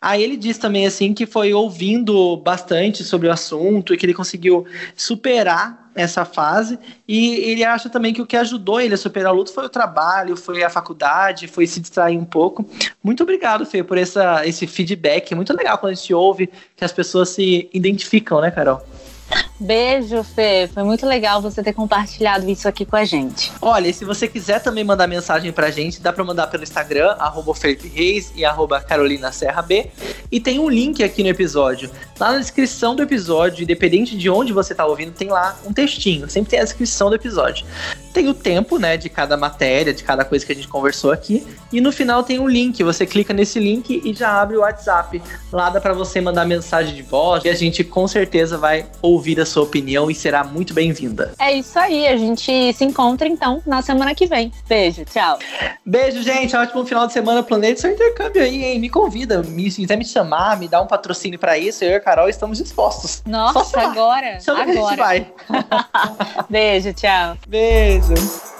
Aí 0.00 0.22
ele 0.22 0.38
diz 0.38 0.56
também 0.56 0.86
assim 0.86 1.12
que 1.12 1.26
foi 1.26 1.52
ouvindo 1.52 2.38
bastante 2.38 3.04
sobre 3.04 3.28
o 3.28 3.32
assunto 3.32 3.92
e 3.92 3.98
que 3.98 4.06
ele 4.06 4.14
conseguiu 4.14 4.64
superar 4.96 5.90
essa 5.94 6.24
fase 6.24 6.78
e 7.06 7.34
ele 7.50 7.64
acha 7.64 7.90
também 7.90 8.14
que 8.14 8.22
o 8.22 8.26
que 8.26 8.36
ajudou 8.36 8.80
ele 8.80 8.94
a 8.94 8.96
superar 8.96 9.32
o 9.32 9.36
luto 9.36 9.52
foi 9.52 9.66
o 9.66 9.68
trabalho, 9.68 10.36
foi 10.36 10.62
a 10.62 10.70
faculdade, 10.70 11.46
foi 11.46 11.66
se 11.66 11.80
distrair 11.80 12.16
um 12.16 12.24
pouco. 12.24 12.64
Muito 13.02 13.22
obrigado, 13.22 13.66
Fê, 13.66 13.82
por 13.82 13.98
essa, 13.98 14.46
esse 14.46 14.66
feedback. 14.66 15.34
Muito 15.34 15.54
legal 15.54 15.76
quando 15.76 15.92
a 15.92 15.94
gente 15.94 16.14
ouve 16.14 16.48
que 16.74 16.84
as 16.84 16.92
pessoas 16.92 17.28
se 17.30 17.68
identificam, 17.72 18.40
né, 18.40 18.50
Carol? 18.50 18.82
Beijo, 19.62 20.24
Fê. 20.24 20.68
Foi 20.72 20.82
muito 20.82 21.04
legal 21.04 21.42
você 21.42 21.62
ter 21.62 21.74
compartilhado 21.74 22.48
isso 22.48 22.66
aqui 22.66 22.86
com 22.86 22.96
a 22.96 23.04
gente. 23.04 23.52
Olha, 23.60 23.88
e 23.88 23.92
se 23.92 24.06
você 24.06 24.26
quiser 24.26 24.60
também 24.62 24.82
mandar 24.82 25.06
mensagem 25.06 25.52
pra 25.52 25.70
gente, 25.70 26.00
dá 26.00 26.12
pra 26.14 26.24
mandar 26.24 26.46
pelo 26.46 26.62
Instagram, 26.62 27.14
arroba 27.18 27.54
Felipe 27.54 27.86
Reis 27.86 28.32
e 28.34 28.42
arroba 28.42 28.80
Carolina 28.80 29.30
Serra 29.30 29.60
B. 29.60 29.90
E 30.32 30.40
tem 30.40 30.58
um 30.58 30.70
link 30.70 31.04
aqui 31.04 31.22
no 31.22 31.28
episódio. 31.28 31.90
Lá 32.18 32.32
na 32.32 32.38
descrição 32.38 32.96
do 32.96 33.02
episódio, 33.02 33.62
independente 33.62 34.16
de 34.16 34.30
onde 34.30 34.52
você 34.52 34.74
tá 34.74 34.86
ouvindo, 34.86 35.12
tem 35.12 35.28
lá 35.28 35.58
um 35.66 35.74
textinho. 35.74 36.28
Sempre 36.28 36.52
tem 36.52 36.60
a 36.60 36.64
descrição 36.64 37.10
do 37.10 37.16
episódio. 37.16 37.66
tem 38.14 38.28
o 38.28 38.34
tempo, 38.34 38.78
né, 38.78 38.96
de 38.96 39.08
cada 39.08 39.36
matéria, 39.36 39.94
de 39.94 40.02
cada 40.02 40.24
coisa 40.24 40.44
que 40.44 40.52
a 40.52 40.54
gente 40.54 40.68
conversou 40.68 41.12
aqui. 41.12 41.46
E 41.72 41.80
no 41.80 41.92
final 41.92 42.22
tem 42.22 42.38
um 42.38 42.48
link. 42.48 42.82
Você 42.82 43.06
clica 43.06 43.32
nesse 43.32 43.60
link 43.60 44.00
e 44.04 44.12
já 44.14 44.40
abre 44.40 44.56
o 44.56 44.60
WhatsApp. 44.60 45.22
Lá 45.52 45.70
dá 45.70 45.80
para 45.80 45.92
você 45.92 46.20
mandar 46.20 46.44
mensagem 46.44 46.94
de 46.94 47.02
voz 47.02 47.44
e 47.44 47.48
a 47.48 47.54
gente 47.54 47.84
com 47.84 48.08
certeza 48.08 48.56
vai 48.58 48.86
ouvir 49.00 49.19
a 49.40 49.46
sua 49.46 49.62
opinião 49.62 50.10
e 50.10 50.14
será 50.14 50.42
muito 50.42 50.72
bem-vinda. 50.72 51.34
É 51.38 51.52
isso 51.52 51.78
aí. 51.78 52.06
A 52.08 52.16
gente 52.16 52.72
se 52.72 52.84
encontra 52.84 53.28
então 53.28 53.62
na 53.66 53.82
semana 53.82 54.14
que 54.14 54.26
vem. 54.26 54.52
Beijo, 54.68 55.04
tchau. 55.04 55.38
Beijo, 55.84 56.22
gente. 56.22 56.56
Ótimo 56.56 56.84
final 56.86 57.06
de 57.06 57.12
semana. 57.12 57.42
Planeja 57.42 57.82
seu 57.82 57.92
intercâmbio 57.92 58.42
aí, 58.42 58.64
hein? 58.64 58.78
Me 58.78 58.88
convida. 58.88 59.42
Me, 59.42 59.70
se 59.70 59.82
quiser 59.82 59.96
me 59.96 60.04
chamar, 60.04 60.58
me 60.58 60.68
dá 60.68 60.80
um 60.80 60.86
patrocínio 60.86 61.38
para 61.38 61.58
isso, 61.58 61.84
eu 61.84 61.90
e 61.90 61.94
a 61.94 62.00
Carol 62.00 62.28
estamos 62.28 62.58
dispostos. 62.58 63.22
Nossa, 63.26 63.80
agora. 63.80 64.40
Chama 64.40 64.62
agora. 64.62 64.72
que 64.72 64.78
a 64.78 64.88
gente 64.88 64.96
vai. 64.96 65.32
Beijo, 66.48 66.92
tchau. 66.92 67.36
Beijo. 67.46 68.59